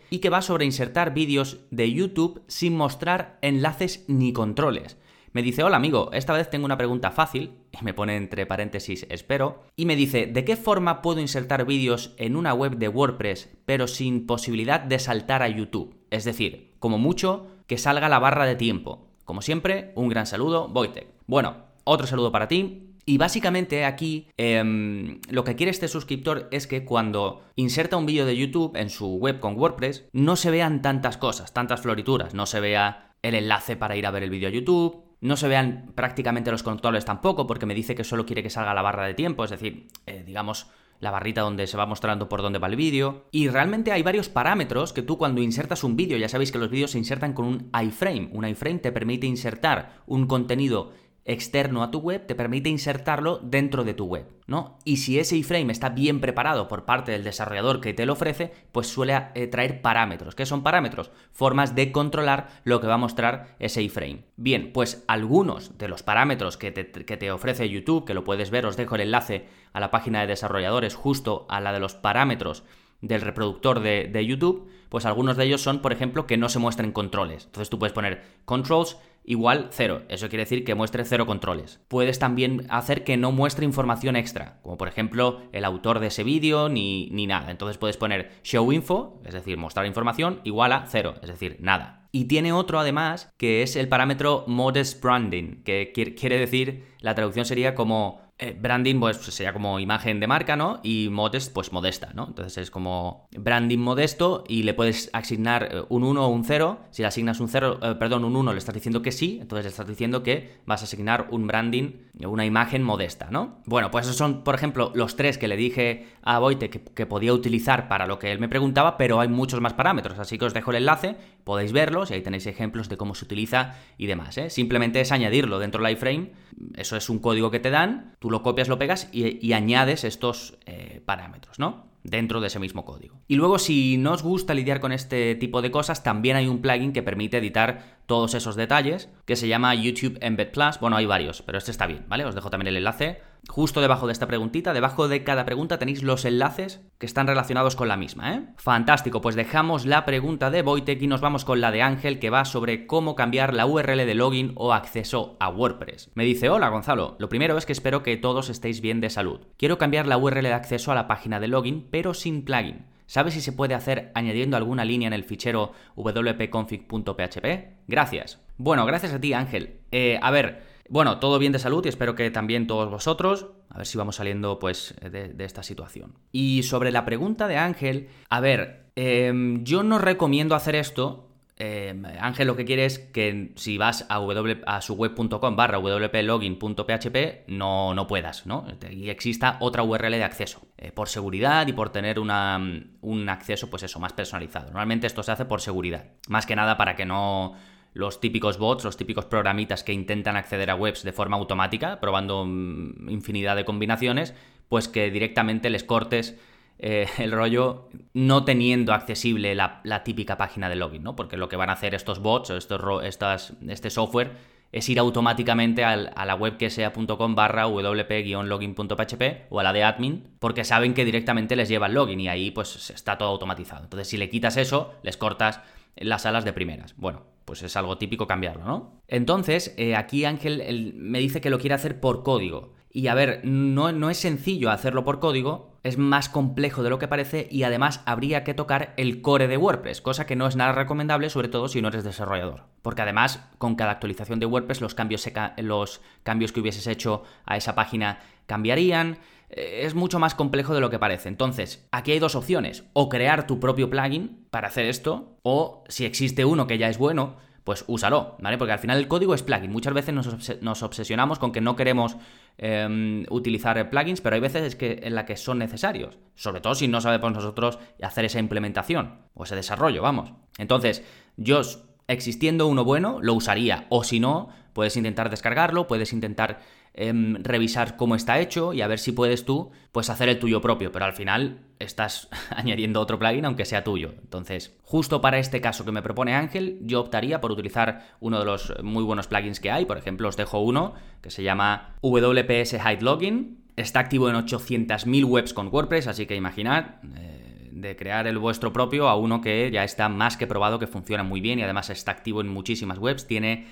Y 0.10 0.20
que 0.20 0.30
va 0.30 0.42
sobre 0.42 0.66
insertar 0.66 1.14
vídeos 1.14 1.60
de 1.72 1.92
YouTube 1.92 2.42
sin 2.48 2.76
mostrar 2.76 3.38
enlaces 3.42 4.06
ni 4.08 4.34
controles. 4.34 4.98
Me 5.32 5.44
dice, 5.44 5.64
hola 5.64 5.78
amigo, 5.78 6.10
esta 6.12 6.34
vez 6.34 6.50
tengo 6.50 6.66
una 6.66 6.78
pregunta 6.78 7.12
fácil, 7.12 7.52
y 7.72 7.84
me 7.84 7.94
pone 7.94 8.16
entre 8.16 8.46
paréntesis 8.46 9.06
espero, 9.10 9.64
y 9.76 9.86
me 9.86 9.96
dice, 9.96 10.26
¿de 10.26 10.44
qué 10.44 10.56
forma 10.56 11.02
puedo 11.02 11.20
insertar 11.20 11.66
vídeos 11.66 12.14
en 12.18 12.36
una 12.36 12.54
web 12.54 12.78
de 12.78 12.88
WordPress 12.88 13.50
pero 13.66 13.88
sin 13.88 14.26
posibilidad 14.26 14.80
de 14.80 15.00
saltar 15.00 15.44
a 15.44 15.48
YouTube? 15.48 15.96
Es 16.10 16.24
decir, 16.24 16.74
como 16.80 16.98
mucho, 16.98 17.48
que 17.68 17.78
salga 17.78 18.10
la 18.10 18.20
barra 18.20 18.46
de 18.46 18.56
tiempo. 18.56 19.08
Como 19.24 19.44
siempre, 19.44 19.92
un 19.96 20.10
gran 20.10 20.26
saludo, 20.26 20.68
Wojtek. 20.74 21.08
Bueno, 21.28 21.58
otro 21.84 22.08
saludo 22.08 22.32
para 22.32 22.48
ti, 22.48 22.89
y 23.10 23.18
básicamente 23.18 23.86
aquí 23.86 24.28
em, 24.38 25.20
lo 25.32 25.44
que 25.44 25.56
quiere 25.56 25.72
este 25.72 25.88
suscriptor 25.88 26.48
es 26.52 26.68
que 26.68 26.86
cuando 26.86 27.42
inserta 27.56 27.98
un 27.98 28.06
vídeo 28.06 28.24
de 28.24 28.38
YouTube 28.38 28.76
en 28.76 28.92
su 28.92 29.16
web 29.16 29.40
con 29.40 29.58
WordPress, 29.58 30.08
no 30.14 30.36
se 30.36 30.52
vean 30.52 30.84
tantas 30.84 31.18
cosas, 31.18 31.52
tantas 31.52 31.82
florituras, 31.82 32.36
no 32.36 32.46
se 32.46 32.60
vea 32.60 33.16
el 33.24 33.34
enlace 33.34 33.76
para 33.76 33.96
ir 33.96 34.06
a 34.06 34.12
ver 34.12 34.22
el 34.22 34.30
vídeo 34.30 34.48
a 34.48 34.52
YouTube, 34.52 35.06
no 35.22 35.38
se 35.38 35.48
vean 35.48 35.92
prácticamente 35.96 36.52
los 36.52 36.62
controles 36.62 37.04
tampoco, 37.04 37.48
porque 37.48 37.66
me 37.66 37.74
dice 37.74 37.96
que 37.96 38.04
solo 38.04 38.28
quiere 38.28 38.44
que 38.44 38.52
salga 38.52 38.76
la 38.76 38.84
barra 38.84 39.08
de 39.08 39.16
tiempo, 39.16 39.44
es 39.44 39.50
decir, 39.50 39.88
eh, 40.06 40.24
digamos, 40.24 40.68
la 41.00 41.10
barrita 41.10 41.42
donde 41.42 41.66
se 41.66 41.78
va 41.78 41.88
mostrando 41.88 42.30
por 42.30 42.44
dónde 42.44 42.60
va 42.60 42.68
el 42.68 42.76
vídeo. 42.76 43.26
Y 43.32 43.48
realmente 43.48 43.92
hay 43.92 44.04
varios 44.04 44.30
parámetros 44.30 44.94
que 44.94 45.02
tú 45.02 45.18
cuando 45.18 45.42
insertas 45.42 45.84
un 45.84 45.96
vídeo, 45.96 46.18
ya 46.18 46.30
sabéis 46.30 46.52
que 46.52 46.60
los 46.60 46.70
vídeos 46.70 46.92
se 46.92 47.00
insertan 47.00 47.34
con 47.34 47.46
un 47.46 47.72
iframe. 47.74 48.30
Un 48.34 48.46
iframe 48.46 48.80
te 48.80 48.92
permite 48.92 49.26
insertar 49.26 50.04
un 50.06 50.28
contenido 50.28 50.92
externo 51.30 51.84
a 51.84 51.92
tu 51.92 52.00
web 52.00 52.26
te 52.26 52.34
permite 52.34 52.70
insertarlo 52.70 53.40
dentro 53.44 53.84
de 53.84 53.94
tu 53.94 54.06
web, 54.06 54.26
¿no? 54.48 54.80
Y 54.84 54.98
si 54.98 55.20
ese 55.20 55.38
iframe 55.38 55.72
está 55.72 55.90
bien 55.90 56.22
preparado 56.22 56.68
por 56.68 56.86
parte 56.86 57.12
del 57.12 57.24
desarrollador 57.24 57.82
que 57.82 57.94
te 57.94 58.08
lo 58.08 58.14
ofrece, 58.14 58.52
pues 58.72 58.88
suele 58.88 59.28
eh, 59.36 59.46
traer 59.46 59.84
parámetros. 59.84 60.34
¿Qué 60.34 60.48
son 60.48 60.64
parámetros? 60.64 61.12
Formas 61.32 61.76
de 61.76 61.92
controlar 61.92 62.50
lo 62.64 62.82
que 62.82 62.88
va 62.88 62.96
a 62.96 62.98
mostrar 62.98 63.56
ese 63.60 63.84
iframe. 63.84 64.24
Bien, 64.38 64.72
pues 64.74 65.04
algunos 65.08 65.78
de 65.78 65.88
los 65.88 66.02
parámetros 66.02 66.58
que 66.58 66.72
te, 66.72 67.32
ofrece 67.32 67.70
YouTube, 67.70 68.06
que 68.06 68.16
lo 68.16 68.24
puedes 68.24 68.50
ver, 68.50 68.66
os 68.66 68.76
dejo 68.76 68.96
el 68.96 69.02
enlace 69.02 69.46
a 69.72 69.80
la 69.80 69.92
página 69.92 70.22
de 70.22 70.28
desarrolladores 70.28 70.96
justo 70.96 71.46
a 71.48 71.62
la 71.62 71.72
de 71.72 71.80
los 71.80 71.94
parámetros 71.94 72.64
del 73.02 73.22
reproductor 73.22 73.82
de, 73.82 74.10
de, 74.12 74.26
YouTube, 74.26 74.68
pues 74.90 75.06
algunos 75.06 75.38
de 75.38 75.46
ellos 75.46 75.62
son, 75.62 75.80
por 75.80 75.94
ejemplo, 75.94 76.28
que 76.28 76.38
no 76.38 76.50
se 76.50 76.60
muestren 76.60 76.92
controles. 76.92 77.46
Entonces 77.46 77.70
tú 77.70 77.80
puedes 77.80 77.94
poner 77.94 78.24
controls 78.46 78.98
igual 79.30 79.68
cero. 79.72 80.02
Eso 80.10 80.28
quiere 80.28 80.44
decir 80.44 80.64
que 80.66 80.74
muestre 80.74 81.06
cero 81.06 81.28
controles. 81.28 81.80
Puedes 81.88 82.18
también 82.18 82.66
hacer 82.70 83.04
que 83.04 83.16
no 83.16 83.32
muestre 83.32 83.64
información 83.64 84.16
extra, 84.16 84.60
como 84.64 84.78
por 84.78 84.88
ejemplo 84.88 85.44
el 85.52 85.66
autor 85.66 86.00
de 86.00 86.08
ese 86.08 86.24
vídeo 86.24 86.68
ni, 86.68 87.10
ni 87.12 87.28
nada. 87.28 87.52
Entonces 87.52 87.78
puedes 87.78 87.96
poner 87.96 88.32
show 88.44 88.72
info, 88.74 89.22
es 89.24 89.36
decir, 89.36 89.56
mostrar 89.56 89.86
información, 89.86 90.42
igual 90.44 90.74
a 90.74 90.88
cero, 90.88 91.14
es 91.22 91.30
decir, 91.30 91.58
nada. 91.60 92.08
Y 92.12 92.26
tiene 92.26 92.54
otro 92.54 92.80
además 92.80 93.32
que 93.38 93.62
es 93.62 93.76
el 93.76 93.88
parámetro 93.88 94.46
modest 94.48 95.00
branding, 95.02 95.62
que 95.64 95.92
quiere 95.94 96.40
decir, 96.40 96.88
la 97.00 97.14
traducción 97.14 97.46
sería 97.46 97.76
como 97.76 98.29
eh, 98.42 98.56
branding, 98.58 99.02
pues 99.02 99.18
sería 99.18 99.52
como 99.52 99.82
imagen 99.82 100.22
de 100.22 100.28
marca, 100.28 100.56
¿no? 100.56 100.80
Y 100.82 101.10
modest, 101.10 101.54
pues 101.54 101.74
modesta, 101.74 102.12
¿no? 102.14 102.28
Entonces 102.30 102.58
es 102.58 102.72
como 102.72 103.28
branding 103.38 103.80
modesto 103.80 104.46
y 104.48 104.64
le 104.64 104.74
puedes 104.74 105.10
asignar 105.12 105.68
eh, 105.70 105.84
un 105.90 106.06
1 106.06 106.26
o 106.26 106.30
un 106.30 106.46
0. 106.46 106.80
Si 106.90 107.02
le 107.02 107.10
asignas 107.10 107.42
un 107.42 107.50
0, 107.50 107.80
eh, 107.82 107.96
perdón, 108.00 108.24
un 108.24 108.38
1, 108.38 108.54
le 108.54 108.58
estás 108.58 108.74
diciendo 108.74 109.02
que 109.02 109.12
sí, 109.12 109.40
entonces 109.42 109.66
le 109.66 109.70
estás 109.72 109.88
diciendo 109.88 110.24
que 110.24 110.62
vas 110.66 110.80
a 110.82 110.86
asignar 110.86 111.28
un 111.32 111.48
branding, 111.48 111.92
una 112.26 112.46
imagen 112.46 112.82
modesta, 112.82 113.28
¿no? 113.30 113.62
Bueno, 113.66 113.92
pues 113.92 114.06
esos 114.06 114.16
son, 114.16 114.46
por 114.46 114.56
ejemplo, 114.56 114.94
los 114.96 115.18
tres 115.18 115.38
que 115.38 115.50
le 115.50 115.58
dije 115.58 116.08
a 116.24 116.40
Boite 116.40 116.70
que, 116.70 117.06
podía 117.06 117.34
utilizar 117.34 117.90
para 117.90 118.08
lo 118.08 118.20
que 118.20 118.32
él 118.32 118.40
me 118.40 118.48
preguntaba, 118.48 118.96
pero 118.96 119.20
hay 119.20 119.28
muchos 119.28 119.60
más 119.60 119.74
parámetros, 119.74 120.18
así 120.20 120.38
que 120.38 120.46
os 120.46 120.54
dejo 120.54 120.72
el 120.72 120.78
enlace, 120.78 121.18
podéis 121.44 121.74
verlos 121.74 122.12
y 122.12 122.14
ahí 122.14 122.22
tenéis 122.22 122.46
ejemplos 122.46 122.88
de 122.88 122.98
cómo 122.98 123.16
se 123.16 123.26
utiliza 123.26 123.76
y 123.98 124.06
demás. 124.06 124.40
Simplemente 124.50 125.02
es 125.02 125.12
añadirlo 125.12 125.60
dentro 125.60 125.84
del 125.84 125.94
iframe, 125.94 126.32
eso 126.76 126.96
es 126.96 127.10
un 127.10 127.20
código 127.20 127.52
que 127.52 127.60
te 127.60 127.70
dan, 127.70 128.16
lo 128.32 128.44
copias, 128.44 128.68
lo 128.68 128.78
pegas 128.78 129.10
y, 129.12 129.54
añades 129.54 130.04
estos 130.04 130.58
eh, 130.66 131.02
parámetros, 131.06 131.60
¿no? 131.60 131.90
dentro 132.04 132.40
de 132.40 132.48
ese 132.48 132.60
mismo 132.60 132.86
código. 132.86 133.20
Y 133.28 133.36
luego 133.36 133.60
si 133.60 133.98
no 133.98 134.14
os 134.14 134.24
gusta 134.24 134.54
lidiar 134.54 134.80
con 134.80 134.92
este 134.92 135.36
tipo 135.36 135.62
de 135.62 135.72
cosas, 135.72 136.02
también 136.02 136.38
hay 136.38 136.48
un 136.48 136.62
plugin 136.62 136.94
que 136.94 137.04
permite 137.04 137.38
editar 137.38 138.00
todos 138.06 138.34
esos 138.34 138.56
detalles, 138.56 139.10
que 139.26 139.36
se 139.36 139.48
llama 139.48 139.76
YouTube 139.76 140.18
Embed 140.22 140.52
Plus. 140.52 140.80
Bueno, 140.80 140.96
hay 140.96 141.06
varios, 141.06 141.42
pero 141.42 141.58
este 141.58 141.72
está 141.72 141.88
bien, 141.88 142.06
¿vale? 142.08 142.26
Os 142.26 142.36
dejo 142.36 142.50
también 142.50 142.68
el 142.68 142.78
enlace 142.78 143.22
justo 143.48 143.82
debajo 143.82 144.08
de 144.08 144.14
esta 144.14 144.28
preguntita. 144.28 144.74
Debajo 144.74 145.08
de 145.08 145.24
cada 145.24 145.46
pregunta 145.46 145.80
tenéis 145.80 146.04
los 146.04 146.26
enlaces 146.26 146.82
que 146.98 147.06
están 147.06 147.28
relacionados 147.28 147.76
con 147.76 147.88
la 147.88 147.98
misma, 147.98 148.34
¿eh? 148.34 148.44
Fantástico, 148.58 149.22
pues 149.22 149.36
dejamos 149.36 149.86
la 149.86 150.06
pregunta 150.06 150.52
de 150.52 150.62
Wojtek 150.62 151.02
y 151.02 151.08
nos 151.08 151.22
vamos 151.22 151.46
con 151.46 151.62
la 151.62 151.72
de 151.72 151.82
Ángel, 151.82 152.20
que 152.20 152.30
va 152.30 152.46
sobre 152.46 152.88
cómo 152.88 153.16
cambiar 153.16 153.54
la 153.54 153.66
URL 153.66 154.06
de 154.06 154.16
login 154.16 154.54
o 154.56 154.74
acceso 154.74 155.38
a 155.40 155.50
WordPress. 155.50 156.12
Me 156.16 156.26
dice, 156.26 156.50
hola 156.50 156.70
Gonzalo, 156.70 157.16
lo 157.20 157.30
primero 157.30 157.58
es 157.58 157.66
que 157.66 157.74
espero 157.74 158.04
que 158.04 158.18
todos 158.18 158.50
estéis 158.50 158.82
bien 158.82 159.02
de 159.02 159.10
salud. 159.10 159.42
Quiero 159.58 159.78
cambiar 159.78 160.08
la 160.08 160.18
URL 160.18 160.44
de 160.44 160.54
acceso 160.54 160.92
a 160.92 160.96
la 160.96 161.08
página 161.08 161.40
de 161.40 161.48
login, 161.48 161.88
pero 161.90 162.14
sin 162.14 162.44
plugin. 162.44 162.86
¿Sabes 163.10 163.34
si 163.34 163.42
se 163.42 163.54
puede 163.54 163.74
hacer 163.74 164.12
añadiendo 164.14 164.56
alguna 164.56 164.86
línea 164.86 165.08
en 165.08 165.14
el 165.14 165.24
fichero 165.24 165.72
wp-config.php? 165.96 167.46
Gracias. 167.88 168.40
Bueno, 168.58 168.86
gracias 168.86 169.14
a 169.14 169.20
ti, 169.20 169.34
Ángel. 169.34 169.80
Eh, 169.92 170.20
a 170.22 170.30
ver, 170.30 170.69
bueno, 170.90 171.20
todo 171.20 171.40
bien 171.40 171.52
de 171.52 171.60
salud 171.60 171.86
y 171.86 171.90
espero 171.90 172.16
que 172.16 172.30
también 172.32 172.68
todos 172.68 172.90
vosotros. 172.90 173.48
A 173.70 173.78
ver 173.78 173.86
si 173.86 173.98
vamos 173.98 174.18
saliendo 174.18 174.60
pues 174.60 174.96
de, 175.02 175.34
esta 175.44 175.64
situación. 175.64 176.16
Y 176.32 176.64
sobre 176.64 176.92
la 176.92 177.06
pregunta 177.06 177.48
de 177.48 177.58
Ángel, 177.58 178.10
a 178.30 178.40
ver, 178.40 178.92
em, 178.96 179.64
yo 179.64 179.84
no 179.84 180.00
recomiendo 180.00 180.56
hacer 180.56 180.76
esto 180.76 181.30
eh, 181.62 181.94
Ángel 182.22 182.48
lo 182.48 182.56
que 182.56 182.64
quiere 182.64 182.86
es 182.86 183.00
que 183.00 183.52
si 183.56 183.78
vas 183.78 184.06
a, 184.08 184.20
w, 184.20 184.62
a 184.66 184.80
su 184.80 184.94
web.com 184.94 185.58
barra 185.58 185.78
wplogin.php 185.78 187.18
no, 187.48 187.94
no 187.94 188.08
puedas, 188.08 188.46
¿no? 188.46 188.66
Y 188.90 189.10
exista 189.10 189.58
otra 189.60 189.84
URL 189.84 190.12
de 190.12 190.24
acceso, 190.24 190.62
eh, 190.78 190.94
por 190.94 191.10
seguridad 191.10 191.68
y 191.68 191.74
por 191.74 191.90
tener 191.90 192.18
un 192.18 192.32
acceso, 192.32 193.70
pues 193.70 193.84
eso, 193.84 194.00
más 194.00 194.14
personalizado. 194.14 194.68
Normalmente 194.68 195.06
esto 195.06 195.22
se 195.22 195.34
hace 195.34 195.44
por 195.44 195.60
seguridad, 195.60 196.06
más 196.30 196.46
que 196.46 196.56
nada 196.56 196.78
para 196.78 196.96
que 196.96 197.06
no 197.06 197.56
los 197.94 198.22
típicos 198.22 198.58
bots, 198.58 198.84
los 198.84 198.98
típicos 198.98 199.26
programitas 199.26 199.84
que 199.84 199.94
intentan 199.94 200.36
acceder 200.36 200.70
a 200.70 200.76
webs 200.76 201.04
de 201.04 201.14
forma 201.14 201.38
automática, 201.38 202.00
probando 202.00 202.46
mm, 202.46 203.10
infinidad 203.10 203.56
de 203.56 203.66
combinaciones, 203.66 204.34
pues 204.68 204.88
que 204.88 205.12
directamente 205.12 205.70
les 205.70 205.84
cortes 205.84 206.38
eh, 206.80 207.08
el 207.18 207.32
rollo 207.32 207.90
no 208.14 208.46
teniendo 208.46 208.94
accesible 208.94 209.54
la, 209.56 209.82
típica 210.04 210.38
página 210.38 210.70
de 210.70 210.76
login, 210.76 211.04
¿no? 211.04 211.16
Porque 211.16 211.38
lo 211.38 211.50
que 211.50 211.56
van 211.56 211.70
a 211.70 211.74
hacer 211.74 211.94
estos 211.94 212.20
bots 212.20 212.52
o 212.52 212.58
estos, 212.58 213.04
estas, 213.04 213.54
este 213.68 213.90
software 213.90 214.32
es 214.72 214.88
ir 214.88 215.00
automáticamente 215.00 215.84
a 215.84 216.26
la 216.26 216.36
web 216.36 216.58
que 216.58 216.70
sea.com 216.70 217.34
barra 217.36 217.66
wp-login.php 217.66 219.48
o 219.50 219.60
a 219.60 219.64
la 219.64 219.74
de 219.74 219.84
admin, 219.84 220.28
porque 220.40 220.64
saben 220.64 220.94
que 220.94 221.06
directamente 221.06 221.56
les 221.56 221.70
lleva 221.70 221.88
el 221.88 221.96
login 221.96 222.20
y 222.20 222.28
ahí 222.28 222.52
pues 222.52 222.92
está 222.92 223.18
todo 223.18 223.30
automatizado. 223.30 223.84
Entonces 223.84 224.08
si 224.08 224.18
le 224.18 224.30
quitas 224.30 224.58
eso, 224.58 224.94
les 225.02 225.18
cortas 225.18 225.62
las 225.96 226.28
alas 226.28 226.46
de 226.46 226.54
primeras. 226.54 226.96
Bueno, 226.98 227.24
pues 227.50 227.64
es 227.64 227.76
algo 227.76 227.98
típico 227.98 228.28
cambiarlo, 228.28 228.64
¿no? 228.64 229.02
Entonces, 229.08 229.74
eh, 229.76 229.96
aquí 229.96 230.24
Ángel 230.24 230.94
me 230.96 231.18
dice 231.18 231.42
que 231.42 231.50
lo 231.50 231.58
quiere 231.58 231.74
hacer 231.74 232.00
por 232.00 232.22
código. 232.22 232.76
Y 232.92 233.08
a 233.08 233.16
ver, 233.16 233.42
no, 233.44 233.92
no 233.92 234.12
es 234.12 234.18
sencillo 234.18 234.70
hacerlo 234.70 235.04
por 235.04 235.20
código, 235.20 235.80
es 235.82 235.98
más 235.98 236.30
complejo 236.30 236.84
de 236.84 236.92
lo 236.92 237.00
que 237.00 237.08
parece 237.08 237.48
y 237.50 237.64
además 237.64 238.04
habría 238.06 238.44
que 238.44 238.54
tocar 238.54 238.94
el 238.98 239.24
core 239.24 239.48
de 239.48 239.58
WordPress, 239.58 240.00
cosa 240.00 240.28
que 240.28 240.36
no 240.36 240.46
es 240.46 240.58
nada 240.58 240.74
recomendable, 240.74 241.32
sobre 241.32 241.48
todo 241.48 241.70
si 241.70 241.82
no 241.82 241.88
eres 241.88 242.04
desarrollador. 242.04 242.66
Porque 242.84 243.02
además, 243.02 243.44
con 243.58 243.74
cada 243.74 243.94
actualización 243.94 244.40
de 244.40 244.46
WordPress, 244.46 244.82
los 244.82 244.94
cambios, 244.94 245.28
los 245.58 246.02
cambios 246.22 246.52
que 246.52 246.60
hubieses 246.60 246.86
hecho 246.86 247.24
a 247.48 247.58
esa 247.58 247.74
página 247.74 248.20
cambiarían. 248.46 249.18
Eh, 249.50 249.82
es 249.84 249.96
mucho 249.96 250.20
más 250.20 250.36
complejo 250.36 250.74
de 250.74 250.82
lo 250.82 250.90
que 250.90 251.00
parece. 251.00 251.30
Entonces, 251.30 251.88
aquí 251.92 252.12
hay 252.12 252.20
dos 252.20 252.36
opciones. 252.36 252.84
O 252.94 253.10
crear 253.10 253.48
tu 253.48 253.60
propio 253.60 253.90
plugin 253.90 254.46
para 254.50 254.68
hacer 254.68 254.86
esto, 254.86 255.38
o 255.44 255.84
si 255.88 256.06
existe 256.06 256.46
uno 256.46 256.68
que 256.68 256.78
ya 256.78 256.90
es 256.90 256.98
bueno, 256.98 257.38
pues 257.64 257.84
úsalo, 257.88 258.36
¿vale? 258.40 258.58
Porque 258.58 258.72
al 258.72 258.80
final 258.80 258.98
el 258.98 259.08
código 259.08 259.34
es 259.34 259.44
plugin. 259.44 259.72
Muchas 259.72 259.94
veces 259.94 260.14
nos, 260.62 260.84
obsesionamos 260.84 261.38
con 261.38 261.52
que 261.52 261.62
no 261.62 261.76
queremos 261.76 262.18
em, 262.58 263.26
utilizar 263.30 263.90
plugins, 263.90 264.22
pero 264.22 264.36
hay 264.36 264.42
veces 264.42 264.76
que, 264.76 265.02
en 265.04 265.14
la 265.14 265.26
que 265.26 265.38
son 265.38 265.60
necesarios. 265.60 266.18
Sobre 266.36 266.62
todo 266.62 266.74
si 266.74 266.88
no 266.88 267.00
sabemos 267.00 267.34
nosotros 267.34 267.78
hacer 268.02 268.26
esa 268.26 268.40
implementación 268.40 269.20
o 269.36 269.44
ese 269.44 269.56
desarrollo, 269.56 270.02
vamos. 270.02 270.34
Entonces, 270.58 271.04
yo, 271.38 271.62
existiendo 272.08 272.66
uno 272.66 272.84
bueno, 272.84 273.20
lo 273.22 273.36
usaría. 273.36 273.86
O 273.90 274.04
si 274.04 274.20
no, 274.20 274.50
puedes 274.74 274.98
intentar 274.98 275.30
descargarlo, 275.30 275.88
puedes 275.88 276.12
intentar 276.12 276.62
Em, 277.02 277.42
revisar 277.46 277.96
cómo 277.96 278.14
está 278.14 278.42
hecho 278.42 278.74
y 278.74 278.82
a 278.82 278.88
ver 278.88 279.00
si 279.00 279.14
puedes 279.14 279.46
tú 279.46 279.72
pues 279.94 280.10
hacer 280.10 280.28
el 280.28 280.38
tuyo 280.38 280.60
propio, 280.60 280.92
pero 280.92 281.06
al 281.06 281.14
final 281.14 281.60
estás 281.80 282.28
añadiendo 282.50 283.00
otro 283.00 283.18
plugin 283.18 283.46
aunque 283.46 283.64
sea 283.64 283.86
tuyo. 283.86 284.16
Entonces, 284.22 284.76
justo 284.84 285.22
para 285.22 285.40
este 285.40 285.62
caso 285.62 285.86
que 285.86 285.94
me 285.94 286.02
propone 286.02 286.36
Ángel, 286.36 286.78
yo 286.82 287.00
optaría 287.00 287.40
por 287.40 287.54
utilizar 287.54 288.18
uno 288.20 288.38
de 288.38 288.44
los 288.44 288.74
muy 288.84 289.02
buenos 289.02 289.28
plugins 289.28 289.62
que 289.62 289.72
hay, 289.72 289.86
por 289.86 289.98
ejemplo, 289.98 290.28
os 290.28 290.36
dejo 290.36 290.60
uno 290.60 290.94
que 291.22 291.32
se 291.32 291.42
llama 291.42 291.96
WPS 292.02 292.74
Hide 292.74 293.02
Login, 293.02 293.64
está 293.78 294.02
activo 294.02 294.30
en 294.30 294.36
800.000 294.36 295.24
webs 295.24 295.54
con 295.54 295.70
WordPress, 295.70 296.08
así 296.08 296.26
que 296.26 296.36
imaginad... 296.36 296.96
Eh, 297.16 297.50
de 297.72 297.96
crear 297.96 298.28
el 298.28 298.38
vuestro 298.38 298.74
propio 298.74 299.08
a 299.08 299.16
uno 299.16 299.42
que 299.42 299.70
ya 299.72 299.84
está 299.84 300.10
más 300.10 300.38
que 300.38 300.48
probado, 300.48 300.80
que 300.80 300.88
funciona 300.88 301.24
muy 301.24 301.42
bien 301.42 301.60
y 301.60 301.64
además 301.64 301.90
está 301.90 302.12
activo 302.12 302.42
en 302.42 302.50
muchísimas 302.50 302.98
webs, 302.98 303.28
tiene 303.28 303.68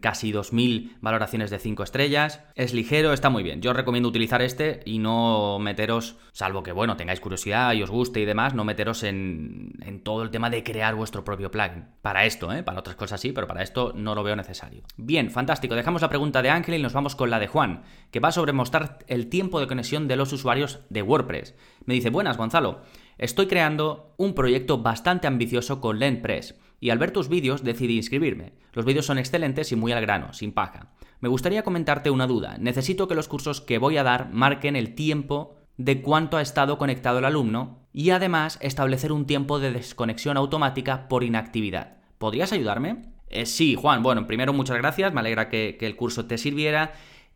casi 0.00 0.32
2.000 0.32 0.98
valoraciones 1.00 1.50
de 1.50 1.58
5 1.58 1.82
estrellas. 1.82 2.42
Es 2.54 2.74
ligero, 2.74 3.12
está 3.12 3.30
muy 3.30 3.42
bien. 3.42 3.60
Yo 3.60 3.70
os 3.70 3.76
recomiendo 3.76 4.08
utilizar 4.08 4.42
este 4.42 4.80
y 4.84 4.98
no 4.98 5.58
meteros, 5.58 6.16
salvo 6.32 6.62
que, 6.62 6.72
bueno, 6.72 6.96
tengáis 6.96 7.20
curiosidad 7.20 7.72
y 7.72 7.82
os 7.82 7.90
guste 7.90 8.20
y 8.20 8.24
demás, 8.24 8.54
no 8.54 8.64
meteros 8.64 9.02
en, 9.02 9.72
en 9.82 10.02
todo 10.02 10.22
el 10.22 10.30
tema 10.30 10.50
de 10.50 10.62
crear 10.62 10.94
vuestro 10.94 11.24
propio 11.24 11.50
plugin. 11.50 11.86
Para 12.02 12.24
esto, 12.24 12.52
¿eh? 12.52 12.62
Para 12.62 12.80
otras 12.80 12.96
cosas 12.96 13.20
sí, 13.20 13.32
pero 13.32 13.46
para 13.46 13.62
esto 13.62 13.92
no 13.94 14.14
lo 14.14 14.22
veo 14.22 14.36
necesario. 14.36 14.82
Bien, 14.96 15.30
fantástico. 15.30 15.74
Dejamos 15.74 16.02
la 16.02 16.08
pregunta 16.08 16.42
de 16.42 16.50
Ángel 16.50 16.74
y 16.74 16.82
nos 16.82 16.92
vamos 16.92 17.16
con 17.16 17.30
la 17.30 17.38
de 17.38 17.46
Juan, 17.46 17.82
que 18.10 18.20
va 18.20 18.32
sobre 18.32 18.52
mostrar 18.52 18.98
el 19.06 19.28
tiempo 19.28 19.60
de 19.60 19.66
conexión 19.66 20.08
de 20.08 20.16
los 20.16 20.32
usuarios 20.32 20.80
de 20.90 21.02
WordPress. 21.02 21.54
Me 21.84 21.94
dice, 21.94 22.10
buenas, 22.10 22.36
Gonzalo. 22.36 22.82
Estoy 23.18 23.46
creando 23.46 24.14
un 24.16 24.34
proyecto 24.34 24.78
bastante 24.78 25.26
ambicioso 25.26 25.80
con 25.80 25.98
LendPress 25.98 26.54
y 26.80 26.90
al 26.90 26.98
ver 26.98 27.10
tus 27.10 27.28
vídeos 27.28 27.64
decidí 27.64 27.96
inscribirme. 27.96 28.52
Los 28.72 28.84
vídeos 28.84 29.06
son 29.06 29.18
excelentes 29.18 29.72
y 29.72 29.76
muy 29.76 29.92
al 29.92 30.00
grano, 30.00 30.32
sin 30.32 30.52
paja. 30.52 30.92
Me 31.20 31.28
gustaría 31.28 31.64
comentarte 31.64 32.10
una 32.10 32.26
duda. 32.26 32.56
Necesito 32.58 33.08
que 33.08 33.14
los 33.14 33.28
cursos 33.28 33.60
que 33.60 33.78
voy 33.78 33.96
a 33.96 34.04
dar 34.04 34.30
marquen 34.32 34.76
el 34.76 34.94
tiempo 34.94 35.56
de 35.76 36.02
cuánto 36.02 36.36
ha 36.36 36.42
estado 36.42 36.78
conectado 36.78 37.18
el 37.18 37.24
alumno 37.24 37.86
y 37.92 38.10
además 38.10 38.58
establecer 38.60 39.12
un 39.12 39.26
tiempo 39.26 39.58
de 39.58 39.72
desconexión 39.72 40.36
automática 40.36 41.08
por 41.08 41.24
inactividad. 41.24 41.96
¿Podrías 42.18 42.52
ayudarme? 42.52 43.04
Eh, 43.30 43.46
sí, 43.46 43.74
Juan. 43.74 44.02
Bueno, 44.02 44.26
primero 44.26 44.52
muchas 44.52 44.76
gracias, 44.76 45.12
me 45.12 45.20
alegra 45.20 45.48
que, 45.48 45.76
el 45.80 45.96
curso 45.96 46.26
te 46.26 46.38
sirviera. 46.38 46.92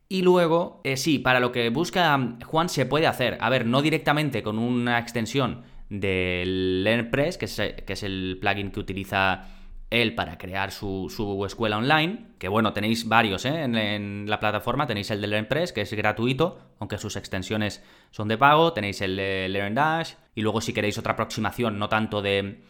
Y 0.08 0.22
luego, 0.22 0.80
eh, 0.84 0.96
sí, 0.96 1.18
para 1.18 1.40
lo 1.40 1.52
que 1.52 1.70
busca 1.70 2.37
Juan 2.44 2.68
se 2.68 2.87
puede 2.87 3.06
hacer. 3.06 3.38
A 3.40 3.49
ver, 3.49 3.66
no 3.66 3.80
directamente 3.80 4.42
con 4.42 4.58
una 4.58 4.99
extensión 4.99 5.62
del 5.92 6.84
LearnPress, 6.84 7.37
que 7.37 7.44
es, 7.44 7.56
que 7.56 7.92
es 7.92 8.02
el 8.02 8.38
plugin 8.40 8.70
que 8.70 8.80
utiliza 8.80 9.44
él 9.90 10.14
para 10.14 10.38
crear 10.38 10.72
su, 10.72 11.44
escuela 11.46 11.76
online, 11.76 12.28
que 12.38 12.49
bueno, 12.49 12.72
tenéis 12.72 13.06
varios 13.06 13.44
¿eh? 13.44 13.64
en, 13.64 14.25
la 14.26 14.40
plataforma, 14.40 14.87
tenéis 14.87 15.11
el 15.11 15.20
de 15.20 15.26
LearnPress, 15.26 15.72
que 15.72 15.82
es 15.82 15.92
gratuito, 15.92 16.58
aunque 16.78 16.96
sus 16.96 17.16
extensiones 17.16 17.84
son 18.11 18.26
de 18.28 18.38
pago, 18.38 18.72
tenéis 18.72 19.02
el 19.02 19.16
de 19.16 19.49
LearnDash, 19.50 20.14
y 20.34 20.40
luego 20.40 20.62
si 20.62 20.72
queréis 20.72 20.96
otra 20.96 21.12
aproximación, 21.12 21.78
no 21.78 21.90
tanto 21.90 22.22
de, 22.22 22.62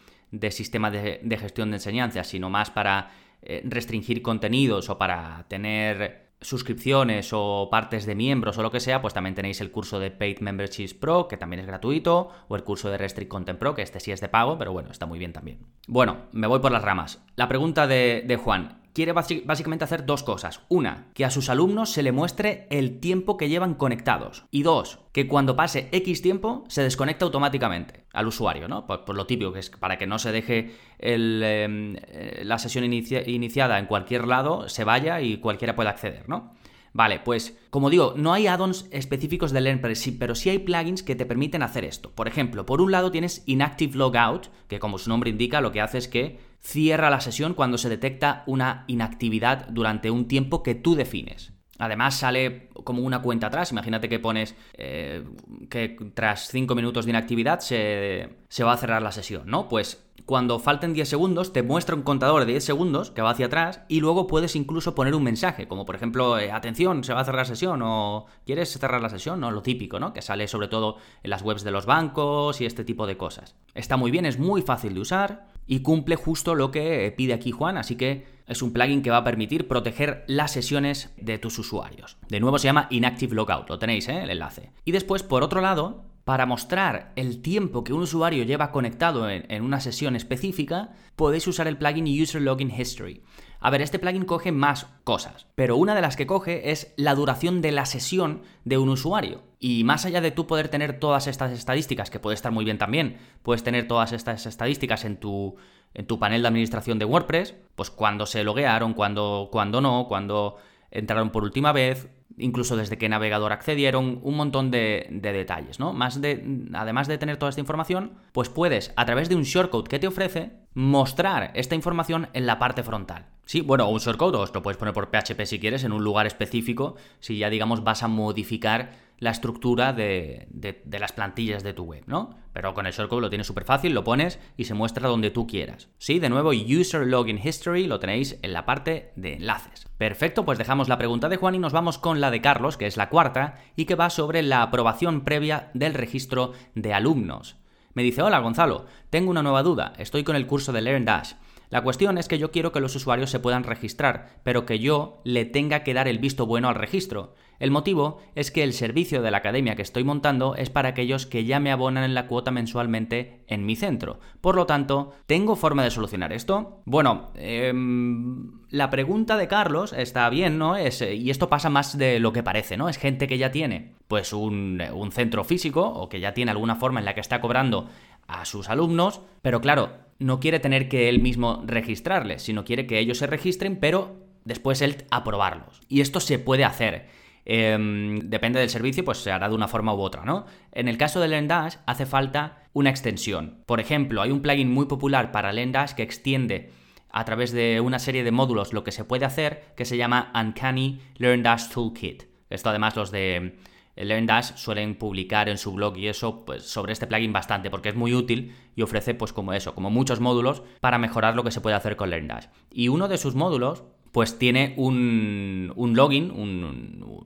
sistema 0.51 0.91
de, 0.91 1.37
gestión 1.39 1.71
de 1.71 1.77
enseñanza, 1.77 2.25
sino 2.25 2.49
más 2.49 2.71
para 2.71 3.11
eh, 3.41 3.61
restringir 3.63 4.21
contenidos 4.21 4.89
o 4.89 4.97
para 4.97 5.45
tener 5.47 6.22
suscripciones 6.43 7.31
o 7.33 7.69
partes 7.71 8.05
de 8.05 8.15
miembros 8.15 8.57
o 8.57 8.61
lo 8.61 8.71
que 8.71 8.79
sea, 8.79 9.01
pues 9.01 9.13
también 9.13 9.35
tenéis 9.35 9.61
el 9.61 9.71
curso 9.71 9.99
de 9.99 10.11
Paid 10.11 10.39
Memberships 10.39 10.93
Pro, 10.93 11.27
que 11.27 11.37
también 11.37 11.61
es 11.61 11.65
gratuito, 11.65 12.29
o 12.47 12.55
el 12.55 12.63
curso 12.63 12.89
de 12.89 12.97
Restrict 12.97 13.29
Content 13.29 13.59
Pro, 13.59 13.73
que 13.75 13.81
este 13.81 13.99
sí 13.99 14.11
es 14.11 14.21
de 14.21 14.29
pago, 14.29 14.57
pero 14.57 14.73
bueno, 14.73 14.91
está 14.91 15.05
muy 15.05 15.19
bien 15.19 15.33
también. 15.33 15.59
Bueno, 15.87 16.17
me 16.31 16.47
voy 16.47 16.59
por 16.59 16.71
las 16.71 16.83
ramas. 16.83 17.23
La 17.35 17.47
pregunta 17.47 17.87
de, 17.87 18.23
de 18.25 18.37
Juan 18.37 18.82
quiere 18.93 19.11
básicamente 19.11 19.83
hacer 19.83 20.05
dos 20.05 20.23
cosas. 20.23 20.61
Una, 20.69 21.07
que 21.13 21.25
a 21.25 21.31
sus 21.31 21.49
alumnos 21.49 21.91
se 21.91 22.03
le 22.03 22.11
muestre 22.11 22.67
el 22.69 22.99
tiempo 22.99 23.37
que 23.37 23.49
llevan 23.49 23.73
conectados. 23.73 24.45
Y 24.51 24.63
dos, 24.63 24.99
que 25.11 25.27
cuando 25.27 25.55
pase 25.55 25.89
X 25.91 26.21
tiempo 26.21 26.63
se 26.67 26.83
desconecta 26.83 27.25
automáticamente 27.25 28.05
al 28.13 28.27
usuario, 28.27 28.67
¿no? 28.67 28.85
Por, 28.85 29.15
lo 29.15 29.25
típico, 29.25 29.51
que 29.51 29.59
es 29.59 29.69
para 29.69 29.97
que 29.97 30.07
no 30.07 30.19
se 30.19 30.31
deje 30.31 30.75
em, 30.99 31.95
eh, 31.95 32.41
la 32.45 32.59
sesión 32.59 32.85
iniciada 32.85 33.79
en 33.79 33.87
cualquier 33.87 34.27
lado, 34.27 34.69
se 34.69 34.83
vaya 34.83 35.21
y 35.21 35.37
cualquiera 35.37 35.75
pueda 35.75 35.89
acceder, 35.89 36.29
¿no? 36.29 36.53
Vale, 36.93 37.19
pues 37.19 37.57
como 37.71 37.89
digo, 37.89 38.13
no 38.15 38.33
hay 38.33 38.45
add-ons 38.45 38.87
específicos 38.91 39.51
de 39.51 39.61
LearnPress, 39.61 40.11
pero 40.19 40.35
sí 40.35 40.51
hay 40.51 40.59
plugins 40.59 41.01
que 41.01 41.15
te 41.15 41.25
permiten 41.25 41.63
hacer 41.63 41.85
esto. 41.85 42.11
Por 42.11 42.27
ejemplo, 42.27 42.67
por 42.67 42.81
un 42.81 42.91
lado 42.91 43.11
tienes 43.11 43.41
Inactive 43.47 43.97
Logout, 43.97 44.49
que 44.67 44.77
como 44.77 44.99
su 44.99 45.09
nombre 45.09 45.31
indica, 45.31 45.59
lo 45.59 45.71
que 45.71 45.81
hace 45.81 45.97
es 45.97 46.07
que 46.07 46.52
cierra 46.63 47.09
la 47.09 47.21
sesión 47.21 47.53
cuando 47.53 47.77
se 47.77 47.89
detecta 47.89 48.43
una 48.47 48.85
inactividad 48.87 49.67
durante 49.67 50.09
un 50.09 50.27
tiempo 50.27 50.63
que 50.63 50.75
tú 50.75 50.95
defines. 50.95 51.51
Además 51.79 52.15
sale 52.15 52.69
como 52.83 53.01
una 53.01 53.21
cuenta 53.21 53.47
atrás, 53.47 53.71
imagínate 53.71 54.07
que 54.07 54.19
pones 54.19 54.55
eh, 54.75 55.23
que 55.69 55.97
tras 56.13 56.47
5 56.49 56.75
minutos 56.75 57.05
de 57.05 57.11
inactividad 57.11 57.59
se, 57.59 58.29
se 58.47 58.63
va 58.63 58.73
a 58.73 58.77
cerrar 58.77 59.01
la 59.01 59.11
sesión, 59.11 59.43
¿no? 59.47 59.67
Pues 59.67 60.05
cuando 60.25 60.59
falten 60.59 60.93
10 60.93 61.09
segundos, 61.09 61.51
te 61.51 61.63
muestra 61.63 61.95
un 61.95 62.03
contador 62.03 62.45
de 62.45 62.51
10 62.51 62.63
segundos 62.63 63.11
que 63.11 63.21
va 63.21 63.31
hacia 63.31 63.47
atrás 63.47 63.81
y 63.89 63.99
luego 63.99 64.27
puedes 64.27 64.55
incluso 64.55 64.95
poner 64.95 65.15
un 65.15 65.23
mensaje, 65.23 65.67
como 65.67 65.85
por 65.85 65.95
ejemplo, 65.95 66.39
eh, 66.39 66.51
atención, 66.51 67.03
se 67.03 67.13
va 67.13 67.21
a 67.21 67.25
cerrar 67.25 67.41
la 67.41 67.45
sesión 67.45 67.81
o 67.83 68.27
¿quieres 68.45 68.71
cerrar 68.71 69.01
la 69.01 69.09
sesión? 69.09 69.41
¿no? 69.41 69.51
Lo 69.51 69.61
típico, 69.61 69.99
¿no? 69.99 70.13
Que 70.13 70.21
sale 70.21 70.47
sobre 70.47 70.69
todo 70.69 70.97
en 71.23 71.29
las 71.31 71.41
webs 71.41 71.63
de 71.63 71.71
los 71.71 71.85
bancos 71.85 72.61
y 72.61 72.65
este 72.65 72.85
tipo 72.85 73.07
de 73.07 73.17
cosas. 73.17 73.55
Está 73.73 73.97
muy 73.97 74.11
bien, 74.11 74.25
es 74.25 74.39
muy 74.39 74.61
fácil 74.61 74.93
de 74.93 75.01
usar 75.01 75.52
y 75.67 75.79
cumple 75.79 76.15
justo 76.15 76.55
lo 76.55 76.71
que 76.71 77.13
pide 77.15 77.33
aquí 77.33 77.51
Juan, 77.51 77.77
así 77.77 77.95
que 77.95 78.25
es 78.47 78.61
un 78.61 78.73
plugin 78.73 79.01
que 79.01 79.09
va 79.09 79.17
a 79.17 79.23
permitir 79.23 79.67
proteger 79.67 80.23
las 80.27 80.51
sesiones 80.51 81.13
de 81.17 81.37
tus 81.37 81.57
usuarios. 81.59 82.17
De 82.27 82.39
nuevo 82.39 82.59
se 82.59 82.65
llama 82.65 82.87
Inactive 82.89 83.35
Logout, 83.35 83.69
lo 83.69 83.79
tenéis, 83.79 84.07
¿eh? 84.09 84.23
el 84.23 84.29
enlace. 84.29 84.71
Y 84.85 84.91
después, 84.91 85.23
por 85.23 85.43
otro 85.43 85.61
lado, 85.61 86.03
para 86.23 86.45
mostrar 86.45 87.11
el 87.15 87.41
tiempo 87.41 87.83
que 87.83 87.93
un 87.93 88.03
usuario 88.03 88.43
lleva 88.43 88.71
conectado 88.71 89.29
en, 89.29 89.61
una 89.61 89.81
sesión 89.81 90.15
específica, 90.15 90.91
podéis 91.15 91.47
usar 91.47 91.67
el 91.67 91.77
plugin 91.77 92.21
User 92.21 92.41
Login 92.41 92.71
History. 92.71 93.21
A 93.65 93.69
ver, 93.69 93.81
este 93.81 93.97
plugin 93.97 94.25
coge 94.25 94.51
más 94.51 94.87
cosas, 95.05 95.47
pero 95.55 95.77
una 95.77 95.95
de 95.95 96.01
las 96.01 96.17
que 96.17 96.27
coge 96.27 96.71
es 96.71 96.93
la 96.97 97.15
duración 97.15 97.61
de 97.61 97.71
la 97.71 97.85
sesión 97.85 98.41
de 98.65 98.77
un 98.77 98.89
usuario. 98.89 99.41
Y 99.57 99.85
más 99.85 100.05
allá 100.05 100.19
de 100.19 100.31
tú 100.31 100.47
poder 100.47 100.67
tener 100.67 100.99
todas 100.99 101.27
estas 101.27 101.53
estadísticas, 101.53 102.09
que 102.09 102.19
puede 102.19 102.35
estar 102.35 102.51
muy 102.51 102.65
bien 102.65 102.77
también, 102.77 103.19
puedes 103.41 103.63
tener 103.63 103.87
todas 103.87 104.11
estas 104.11 104.45
estadísticas 104.45 105.05
en 105.05 105.15
tu, 105.15 105.55
en 105.93 106.05
tu 106.05 106.19
panel 106.19 106.41
de 106.41 106.49
administración 106.49 106.99
de 106.99 107.05
WordPress, 107.05 107.55
pues 107.75 107.89
cuando 107.89 108.25
se 108.25 108.43
loguearon, 108.43 108.93
cuando, 108.93 109.47
cuando 109.49 109.79
no, 109.79 110.07
cuando 110.09 110.57
entraron 110.91 111.29
por 111.29 111.43
última 111.43 111.71
vez, 111.71 112.09
incluso 112.37 112.75
desde 112.75 112.97
qué 112.97 113.09
navegador 113.09 113.51
accedieron, 113.51 114.19
un 114.23 114.35
montón 114.35 114.71
de, 114.71 115.07
detalles, 115.09 115.79
¿no? 115.79 115.93
Más 115.93 116.21
de, 116.21 116.67
además 116.73 117.07
de 117.07 117.17
tener 117.17 117.37
toda 117.37 117.49
esta 117.49 117.61
información, 117.61 118.13
pues 118.31 118.49
puedes, 118.49 118.93
a 118.95 119.05
través 119.05 119.29
de 119.29 119.35
un 119.35 119.43
shortcode 119.43 119.87
que 119.87 119.99
te 119.99 120.07
ofrece, 120.07 120.51
mostrar 120.73 121.51
esta 121.53 121.75
información 121.75 122.29
en 122.33 122.45
la 122.45 122.59
parte 122.59 122.83
frontal. 122.83 123.27
Sí, 123.45 123.61
bueno, 123.61 123.89
un 123.89 123.99
shortcode, 123.99 124.37
o 124.37 124.45
lo 124.45 124.63
puedes 124.63 124.77
poner 124.77 124.93
por 124.93 125.09
PHP 125.09 125.45
si 125.45 125.59
quieres, 125.59 125.83
en 125.83 125.91
un 125.91 126.03
lugar 126.03 126.25
específico, 126.25 126.95
si 127.19 127.37
ya 127.37 127.49
digamos 127.49 127.83
vas 127.83 128.03
a 128.03 128.07
modificar 128.07 128.91
la 129.23 129.31
estructura 129.31 129.93
de, 129.93 130.47
las 130.91 131.13
plantillas 131.13 131.63
de 131.63 131.73
tu 131.73 131.85
web, 131.85 132.03
¿no? 132.07 132.37
Pero 132.51 132.73
con 132.73 132.85
el 132.85 132.91
shortcode 132.91 133.21
lo 133.21 133.29
tienes 133.29 133.47
súper 133.47 133.63
fácil, 133.63 133.93
lo 133.93 134.03
pones 134.03 134.37
y 134.57 134.65
se 134.65 134.73
muestra 134.73 135.07
donde 135.07 135.31
tú 135.31 135.47
quieras. 135.47 135.87
Sí, 135.97 136.19
de 136.19 136.29
nuevo, 136.29 136.49
User 136.49 137.07
Login 137.07 137.39
History 137.41 137.87
lo 137.87 137.99
tenéis 137.99 138.37
en 138.41 138.51
la 138.51 138.65
parte 138.65 139.13
de 139.15 139.35
enlaces. 139.35 139.87
Perfecto, 139.97 140.43
pues 140.43 140.57
dejamos 140.57 140.89
la 140.89 140.97
pregunta 140.97 141.29
de 141.29 141.37
Juan 141.37 141.55
y 141.55 141.59
nos 141.59 141.71
vamos 141.71 141.97
con 141.97 142.19
la 142.19 142.31
de 142.31 142.41
Carlos, 142.41 142.75
que 142.75 142.85
es 142.85 142.97
la 142.97 143.07
cuarta, 143.07 143.61
y 143.77 143.85
que 143.85 143.95
va 143.95 144.09
sobre 144.09 144.41
la 144.41 144.61
aprobación 144.61 145.23
previa 145.23 145.71
del 145.73 145.93
registro 145.93 146.51
de 146.75 146.93
alumnos. 146.93 147.55
Me 147.93 148.03
dice, 148.03 148.23
hola 148.23 148.39
Gonzalo, 148.39 148.87
tengo 149.09 149.31
una 149.31 149.43
nueva 149.43 149.63
duda, 149.63 149.93
estoy 149.97 150.25
con 150.25 150.35
el 150.35 150.47
curso 150.47 150.73
de 150.73 150.81
LearnDash. 150.81 151.35
La 151.73 151.81
cuestión 151.81 152.19
es 152.19 152.27
que 152.27 152.37
yo 152.37 152.51
quiero 152.51 152.71
que 152.71 152.81
los 152.81 152.95
usuarios 152.95 153.31
se 153.31 153.39
puedan 153.39 153.63
registrar, 153.63 154.41
pero 154.43 154.63
que 154.65 154.77
yo 154.77 155.21
le 155.23 155.45
tenga 155.45 155.83
que 155.83 155.95
dar 155.95 156.07
el 156.07 156.19
visto 156.19 156.45
bueno 156.45 156.69
al 156.69 156.75
registro. 156.75 157.33
El 157.63 157.71
motivo 157.71 158.19
es 158.35 158.51
que 158.51 158.61
el 158.61 158.73
servicio 158.73 159.21
de 159.21 159.31
la 159.31 159.37
academia 159.37 159.77
que 159.77 159.83
estoy 159.83 160.03
montando 160.03 160.55
es 160.55 160.69
para 160.69 160.89
aquellos 160.89 161.25
que 161.25 161.45
ya 161.45 161.61
me 161.61 161.71
abonan 161.71 162.03
en 162.03 162.13
la 162.13 162.27
cuota 162.27 162.51
mensualmente 162.51 163.45
en 163.47 163.65
mi 163.65 163.77
centro. 163.77 164.19
Por 164.41 164.57
lo 164.57 164.65
tanto, 164.65 165.13
¿tengo 165.27 165.55
forma 165.55 165.81
de 165.81 165.89
solucionar 165.89 166.33
esto? 166.33 166.81
Bueno, 166.83 167.31
em, 167.35 168.59
la 168.69 168.89
pregunta 168.89 169.37
de 169.37 169.47
Carlos 169.47 169.93
está 169.93 170.29
bien, 170.29 170.57
¿no? 170.57 170.75
Es, 170.75 171.01
y 171.01 171.29
esto 171.29 171.47
pasa 171.47 171.69
más 171.69 171.97
de 171.97 172.19
lo 172.19 172.33
que 172.33 172.43
parece, 172.43 172.75
¿no? 172.75 172.89
Es 172.89 172.97
gente 172.97 173.27
que 173.27 173.37
ya 173.37 173.49
tiene 173.49 173.93
pues 174.09 174.33
un, 174.33 174.83
un 174.93 175.13
centro 175.13 175.45
físico 175.45 175.87
o 175.87 176.09
que 176.09 176.19
ya 176.19 176.33
tiene 176.33 176.51
alguna 176.51 176.75
forma 176.75 176.99
en 176.99 177.05
la 177.05 177.15
que 177.15 177.21
está 177.21 177.39
cobrando 177.39 177.87
a 178.27 178.43
sus 178.43 178.67
alumnos, 178.67 179.21
pero 179.41 179.61
claro, 179.61 179.99
no 180.19 180.41
quiere 180.41 180.59
tener 180.59 180.89
que 180.89 181.07
él 181.07 181.21
mismo 181.21 181.63
registrarles, 181.65 182.41
sino 182.41 182.65
quiere 182.65 182.87
que 182.87 182.99
ellos 182.99 183.19
se 183.19 183.27
registren, 183.27 183.79
pero 183.79 184.17
después 184.43 184.81
él 184.81 185.05
aprobarlos. 185.11 185.79
Y 185.87 186.01
esto 186.01 186.19
se 186.19 186.39
puede 186.39 186.65
hacer. 186.65 187.22
Em, 187.45 188.19
depende 188.29 188.59
del 188.59 188.69
servicio, 188.69 189.03
pues 189.03 189.17
se 189.17 189.31
hará 189.31 189.49
de 189.49 189.55
una 189.55 189.67
forma 189.67 189.93
u 189.93 189.99
otra, 189.99 190.23
¿no? 190.23 190.45
En 190.71 190.87
el 190.87 190.97
caso 190.97 191.19
de 191.19 191.27
LearnDash 191.27 191.77
hace 191.85 192.05
falta 192.05 192.63
una 192.73 192.89
extensión. 192.89 193.63
Por 193.65 193.79
ejemplo, 193.79 194.21
hay 194.21 194.31
un 194.31 194.41
plugin 194.41 194.71
muy 194.71 194.85
popular 194.85 195.31
para 195.31 195.51
LearnDash 195.51 195.93
que 195.93 196.03
extiende 196.03 196.71
a 197.09 197.25
través 197.25 197.51
de 197.51 197.79
una 197.79 197.99
serie 197.99 198.23
de 198.23 198.31
módulos 198.31 198.73
lo 198.73 198.83
que 198.83 198.91
se 198.91 199.05
puede 199.05 199.25
hacer, 199.25 199.65
que 199.75 199.85
se 199.85 199.97
llama 199.97 200.31
Uncanny 200.33 200.99
LearnDash 201.17 201.69
Toolkit. 201.69 202.23
Esto 202.49 202.69
además 202.69 202.95
los 202.95 203.11
de 203.11 203.57
LearnDash 203.95 204.55
suelen 204.55 204.95
publicar 204.95 205.49
en 205.49 205.57
su 205.57 205.73
blog 205.73 205.97
y 205.97 206.07
eso 206.07 206.43
pues 206.45 206.63
sobre 206.63 206.93
este 206.93 207.05
plugin 207.05 207.31
bastante 207.31 207.69
porque 207.69 207.89
es 207.89 207.95
muy 207.95 208.15
útil 208.15 208.55
y 208.75 208.81
ofrece 208.81 209.13
pues 209.13 209.33
como 209.33 209.53
eso, 209.53 209.75
como 209.75 209.91
muchos 209.91 210.19
módulos 210.19 210.63
para 210.79 210.97
mejorar 210.97 211.35
lo 211.35 211.43
que 211.43 211.51
se 211.51 211.61
puede 211.61 211.75
hacer 211.75 211.95
con 211.95 212.09
LearnDash. 212.09 212.47
Y 212.71 212.87
uno 212.87 213.07
de 213.07 213.19
sus 213.19 213.35
módulos 213.35 213.83
pues 214.13 214.37
tiene 214.37 214.75
un, 214.77 215.73
login, 215.75 216.31